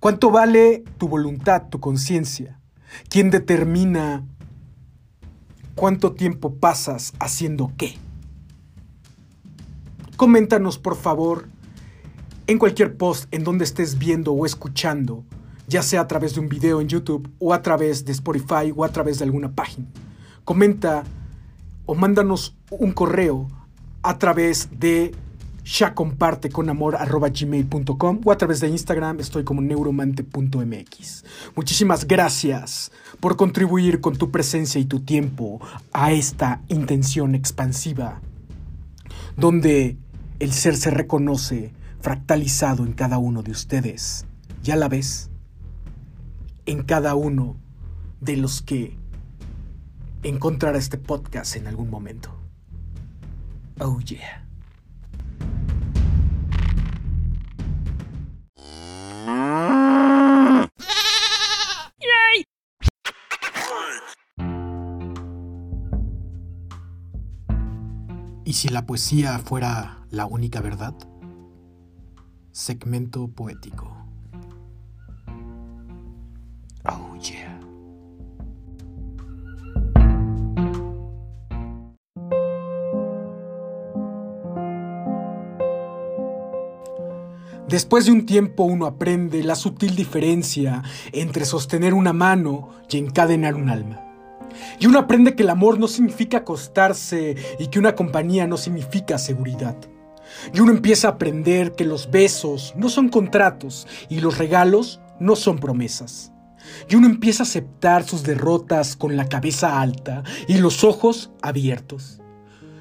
¿Cuánto 0.00 0.32
vale 0.32 0.82
tu 0.98 1.08
voluntad, 1.08 1.68
tu 1.70 1.78
conciencia? 1.78 2.60
¿Quién 3.08 3.30
determina 3.30 4.26
cuánto 5.76 6.12
tiempo 6.12 6.56
pasas 6.56 7.12
haciendo 7.20 7.72
qué? 7.76 7.94
Coméntanos 10.16 10.76
por 10.76 10.96
favor 10.96 11.48
en 12.48 12.58
cualquier 12.58 12.96
post 12.96 13.32
en 13.32 13.44
donde 13.44 13.64
estés 13.64 13.96
viendo 13.96 14.32
o 14.32 14.44
escuchando, 14.44 15.24
ya 15.68 15.82
sea 15.82 16.00
a 16.00 16.08
través 16.08 16.34
de 16.34 16.40
un 16.40 16.48
video 16.48 16.80
en 16.80 16.88
YouTube 16.88 17.30
o 17.38 17.54
a 17.54 17.62
través 17.62 18.04
de 18.04 18.10
Spotify 18.10 18.72
o 18.74 18.84
a 18.84 18.88
través 18.88 19.20
de 19.20 19.24
alguna 19.24 19.52
página. 19.54 19.86
Comenta 20.46 21.02
o 21.86 21.96
mándanos 21.96 22.56
un 22.70 22.92
correo 22.92 23.48
a 24.04 24.16
través 24.16 24.68
de 24.78 25.12
gmail.com 27.34 28.20
o 28.24 28.30
a 28.30 28.38
través 28.38 28.60
de 28.60 28.68
Instagram 28.68 29.18
estoy 29.18 29.42
como 29.42 29.60
neuromante.mx. 29.60 31.24
Muchísimas 31.56 32.06
gracias 32.06 32.92
por 33.18 33.36
contribuir 33.36 34.00
con 34.00 34.14
tu 34.14 34.30
presencia 34.30 34.80
y 34.80 34.84
tu 34.84 35.00
tiempo 35.00 35.60
a 35.92 36.12
esta 36.12 36.62
intención 36.68 37.34
expansiva, 37.34 38.20
donde 39.36 39.96
el 40.38 40.52
ser 40.52 40.76
se 40.76 40.90
reconoce 40.90 41.72
fractalizado 42.00 42.84
en 42.84 42.92
cada 42.92 43.18
uno 43.18 43.42
de 43.42 43.50
ustedes. 43.50 44.26
¿Ya 44.62 44.76
la 44.76 44.86
ves? 44.88 45.28
En 46.66 46.84
cada 46.84 47.16
uno 47.16 47.56
de 48.20 48.36
los 48.36 48.62
que 48.62 48.96
encontrará 50.28 50.76
este 50.78 50.98
podcast 50.98 51.54
en 51.54 51.68
algún 51.68 51.88
momento. 51.88 52.34
Oh 53.78 54.00
yeah. 54.00 54.42
¿Y 68.44 68.52
si 68.52 68.68
la 68.68 68.86
poesía 68.86 69.38
fuera 69.38 70.06
la 70.10 70.26
única 70.26 70.60
verdad? 70.60 70.94
Segmento 72.52 73.28
poético. 73.28 74.05
Después 87.76 88.06
de 88.06 88.12
un 88.12 88.24
tiempo 88.24 88.64
uno 88.64 88.86
aprende 88.86 89.44
la 89.44 89.54
sutil 89.54 89.94
diferencia 89.94 90.82
entre 91.12 91.44
sostener 91.44 91.92
una 91.92 92.14
mano 92.14 92.70
y 92.88 92.96
encadenar 92.96 93.54
un 93.54 93.68
alma. 93.68 94.00
Y 94.80 94.86
uno 94.86 94.98
aprende 94.98 95.34
que 95.34 95.42
el 95.42 95.50
amor 95.50 95.78
no 95.78 95.86
significa 95.86 96.38
acostarse 96.38 97.36
y 97.58 97.66
que 97.66 97.78
una 97.78 97.94
compañía 97.94 98.46
no 98.46 98.56
significa 98.56 99.18
seguridad. 99.18 99.76
Y 100.54 100.60
uno 100.60 100.72
empieza 100.72 101.08
a 101.08 101.10
aprender 101.10 101.72
que 101.72 101.84
los 101.84 102.10
besos 102.10 102.72
no 102.78 102.88
son 102.88 103.10
contratos 103.10 103.86
y 104.08 104.20
los 104.20 104.38
regalos 104.38 105.02
no 105.20 105.36
son 105.36 105.58
promesas. 105.58 106.32
Y 106.88 106.94
uno 106.94 107.06
empieza 107.06 107.42
a 107.42 107.46
aceptar 107.46 108.04
sus 108.04 108.22
derrotas 108.22 108.96
con 108.96 109.18
la 109.18 109.28
cabeza 109.28 109.82
alta 109.82 110.22
y 110.48 110.56
los 110.56 110.82
ojos 110.82 111.30
abiertos. 111.42 112.22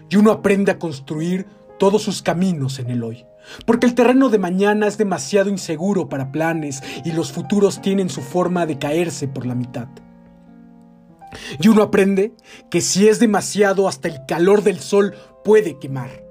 Y 0.10 0.16
uno 0.16 0.32
aprende 0.32 0.72
a 0.72 0.80
construir 0.80 1.48
todos 1.78 2.02
sus 2.02 2.22
caminos 2.22 2.80
en 2.80 2.90
el 2.90 3.04
hoy. 3.04 3.26
Porque 3.66 3.86
el 3.86 3.96
terreno 3.96 4.30
de 4.30 4.40
mañana 4.40 4.88
es 4.88 4.98
demasiado 4.98 5.50
inseguro 5.50 6.10
para 6.10 6.32
planes 6.32 6.82
y 7.04 7.12
los 7.12 7.32
futuros 7.32 7.82
tienen 7.82 8.10
su 8.10 8.22
forma 8.22 8.66
de 8.66 8.80
caerse 8.80 9.28
por 9.28 9.46
la 9.46 9.56
mitad. 9.56 9.88
Y 11.60 11.68
uno 11.68 11.84
aprende 11.84 12.34
que 12.70 12.82
si 12.82 13.08
es 13.08 13.20
demasiado 13.20 13.88
hasta 13.88 14.08
el 14.08 14.26
calor 14.28 14.64
del 14.64 14.80
sol 14.80 15.14
puede 15.44 15.78
quemar. 15.80 16.24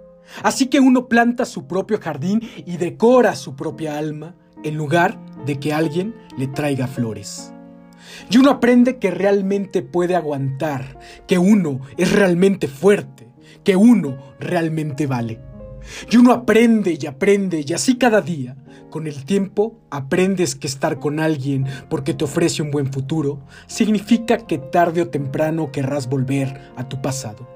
Así 0.43 0.67
que 0.67 0.81
uno 0.81 1.09
planta 1.09 1.45
su 1.45 1.67
propio 1.67 2.01
jardín 2.01 2.41
y 2.67 2.77
decora 2.77 3.37
su 3.37 3.55
propia 3.55 3.99
alma 3.99 4.35
en 4.65 4.77
lugar 4.77 5.19
de 5.45 5.61
que 5.61 5.73
alguien 5.73 6.15
le 6.37 6.49
traiga 6.49 6.87
flores. 6.87 7.53
Y 8.31 8.39
uno 8.39 8.51
aprende 8.51 8.99
que 8.99 9.11
realmente 9.11 9.83
puede 9.83 10.17
aguantar, 10.17 10.99
que 11.27 11.39
uno 11.39 11.81
es 11.97 12.13
realmente 12.13 12.69
fuerte, 12.69 13.29
que 13.65 13.77
uno 13.77 14.17
realmente 14.39 15.07
vale. 15.07 15.41
Y 16.11 16.17
uno 16.17 16.33
aprende 16.33 16.97
y 17.01 17.07
aprende 17.07 17.65
y 17.67 17.73
así 17.73 17.97
cada 17.97 18.21
día, 18.21 18.57
con 18.91 19.07
el 19.07 19.25
tiempo, 19.25 19.81
aprendes 19.91 20.55
que 20.55 20.67
estar 20.67 20.99
con 20.99 21.21
alguien 21.21 21.67
porque 21.89 22.15
te 22.15 22.25
ofrece 22.25 22.63
un 22.63 22.71
buen 22.71 22.93
futuro 22.93 23.41
significa 23.67 24.39
que 24.39 24.59
tarde 24.59 25.03
o 25.03 25.09
temprano 25.09 25.73
querrás 25.73 26.09
volver 26.09 26.73
a 26.77 26.89
tu 26.89 27.03
pasado. 27.03 27.49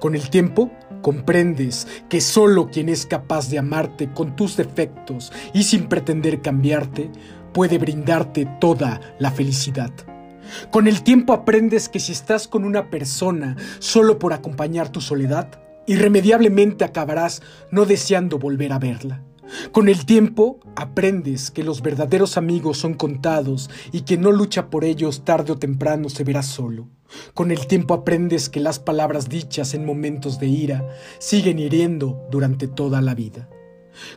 Con 0.00 0.14
el 0.14 0.28
tiempo, 0.28 0.70
comprendes 1.00 1.86
que 2.08 2.20
solo 2.20 2.68
quien 2.68 2.88
es 2.88 3.06
capaz 3.06 3.48
de 3.48 3.58
amarte 3.58 4.12
con 4.12 4.36
tus 4.36 4.56
defectos 4.56 5.32
y 5.54 5.62
sin 5.62 5.88
pretender 5.88 6.42
cambiarte 6.42 7.10
puede 7.52 7.78
brindarte 7.78 8.46
toda 8.60 9.00
la 9.18 9.30
felicidad. 9.30 9.92
Con 10.70 10.86
el 10.88 11.02
tiempo 11.02 11.32
aprendes 11.32 11.88
que 11.88 12.00
si 12.00 12.12
estás 12.12 12.48
con 12.48 12.64
una 12.64 12.90
persona 12.90 13.56
solo 13.78 14.18
por 14.18 14.32
acompañar 14.32 14.90
tu 14.90 15.00
soledad, 15.00 15.48
irremediablemente 15.86 16.84
acabarás 16.84 17.42
no 17.70 17.84
deseando 17.84 18.38
volver 18.38 18.72
a 18.72 18.78
verla. 18.78 19.22
Con 19.70 19.88
el 19.88 20.06
tiempo 20.06 20.60
aprendes 20.76 21.50
que 21.50 21.64
los 21.64 21.82
verdaderos 21.82 22.36
amigos 22.36 22.78
son 22.78 22.94
contados 22.94 23.70
y 23.90 24.02
que 24.02 24.16
no 24.16 24.32
lucha 24.32 24.70
por 24.70 24.84
ellos 24.84 25.24
tarde 25.24 25.52
o 25.52 25.58
temprano 25.58 26.08
se 26.08 26.24
verá 26.24 26.42
solo. 26.42 26.88
Con 27.34 27.50
el 27.50 27.66
tiempo 27.66 27.92
aprendes 27.92 28.48
que 28.48 28.60
las 28.60 28.78
palabras 28.78 29.28
dichas 29.28 29.74
en 29.74 29.84
momentos 29.84 30.38
de 30.38 30.46
ira 30.46 30.88
siguen 31.18 31.58
hiriendo 31.58 32.26
durante 32.30 32.68
toda 32.68 33.02
la 33.02 33.14
vida. 33.14 33.48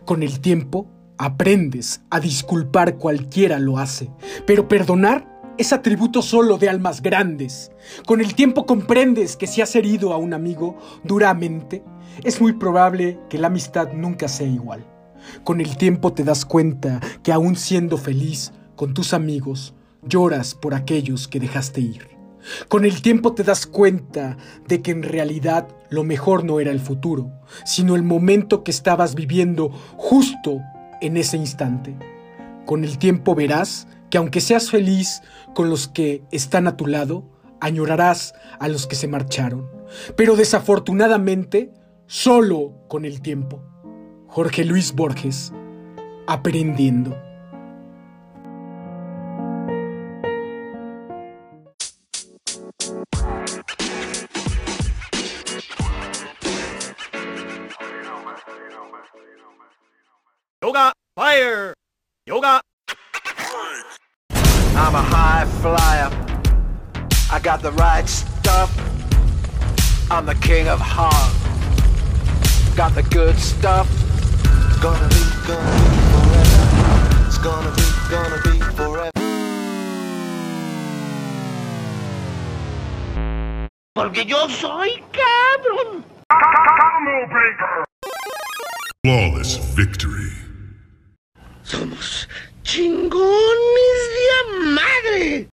Con 0.06 0.24
el 0.24 0.40
tiempo 0.40 0.88
aprendes 1.18 2.02
a 2.10 2.20
disculpar 2.20 2.98
cualquiera 2.98 3.60
lo 3.60 3.78
hace, 3.78 4.10
pero 4.46 4.68
perdonar 4.68 5.35
es 5.58 5.74
atributo 5.74 6.22
solo 6.22 6.58
de 6.58 6.70
almas 6.70 7.02
grandes. 7.02 7.72
Con 8.06 8.22
el 8.22 8.36
tiempo 8.36 8.66
comprendes 8.66 9.38
que 9.38 9.48
si 9.48 9.62
has 9.62 9.76
herido 9.76 10.14
a 10.14 10.18
un 10.18 10.34
amigo 10.34 10.78
duramente, 11.04 11.84
es 12.24 12.42
muy 12.42 12.54
probable 12.54 13.20
que 13.30 13.38
la 13.38 13.48
amistad 13.48 13.94
nunca 13.94 14.28
sea 14.28 14.48
igual. 14.48 14.86
Con 15.44 15.62
el 15.62 15.78
tiempo 15.78 16.14
te 16.14 16.24
das 16.24 16.46
cuenta 16.46 17.00
que 17.24 17.32
aún 17.32 17.56
siendo 17.56 17.98
feliz 17.98 18.52
con 18.76 18.94
tus 18.94 19.14
amigos, 19.14 19.74
lloras 20.04 20.54
por 20.54 20.74
aquellos 20.74 21.28
que 21.28 21.40
dejaste 21.40 21.82
ir. 21.82 22.16
Con 22.68 22.86
el 22.86 23.02
tiempo 23.02 23.34
te 23.34 23.44
das 23.44 23.66
cuenta 23.66 24.38
de 24.68 24.82
que 24.82 24.92
en 24.92 25.02
realidad 25.02 25.68
lo 25.90 26.04
mejor 26.04 26.44
no 26.44 26.60
era 26.60 26.72
el 26.72 26.80
futuro, 26.80 27.32
sino 27.66 27.96
el 27.96 28.04
momento 28.04 28.64
que 28.64 28.72
estabas 28.72 29.16
viviendo 29.16 29.70
justo 29.98 30.62
en 31.02 31.18
ese 31.18 31.38
instante. 31.38 31.96
Con 32.66 32.84
el 32.84 32.98
tiempo 32.98 33.34
verás 33.34 33.88
que 34.16 34.20
aunque 34.20 34.40
seas 34.40 34.72
feliz 34.72 35.22
con 35.54 35.70
los 35.70 35.90
que 35.90 36.24
están 36.32 36.68
a 36.68 36.78
tu 36.78 36.88
lado, 36.88 37.30
añorarás 37.60 38.34
a 38.62 38.70
los 38.70 38.88
que 38.88 38.96
se 38.96 39.10
marcharon, 39.10 39.70
pero 40.16 40.38
desafortunadamente 40.38 41.74
solo 42.08 42.78
con 42.88 43.04
el 43.04 43.22
tiempo. 43.22 43.62
Jorge 44.30 44.64
Luis 44.64 44.94
Borges, 44.94 45.52
aprendiendo. 46.28 47.22
Yoga, 60.62 60.94
fire! 61.18 61.74
Yoga! 62.26 62.62
I'm 64.78 64.94
a 64.94 65.02
high 65.02 65.46
flyer. 65.62 66.10
I 67.32 67.40
got 67.40 67.62
the 67.62 67.72
right 67.72 68.08
stuff. 68.08 68.70
I'm 70.12 70.26
the 70.26 70.36
king 70.36 70.68
of 70.68 70.80
hard. 70.80 71.34
Got 72.76 72.94
the 72.94 73.04
good 73.04 73.38
stuff. 73.38 73.88
It's 73.90 74.80
gonna 74.80 75.08
be, 75.08 75.24
gonna 75.48 75.72
be 75.72 76.00
forever. 76.12 76.66
It's 77.26 77.38
gonna 77.38 77.72
be, 77.72 77.88
gonna 78.10 78.42
be 78.44 78.60
forever. 78.76 79.12
Porque 83.96 84.26
yo 84.26 84.50
soy 84.50 85.02
cabrón. 85.14 86.04
Flawless 89.04 89.58
victory. 89.74 90.34
Somos 91.64 92.28
chingones 92.66 94.02
de 94.16 94.26
a 94.32 94.44
madre. 94.72 95.44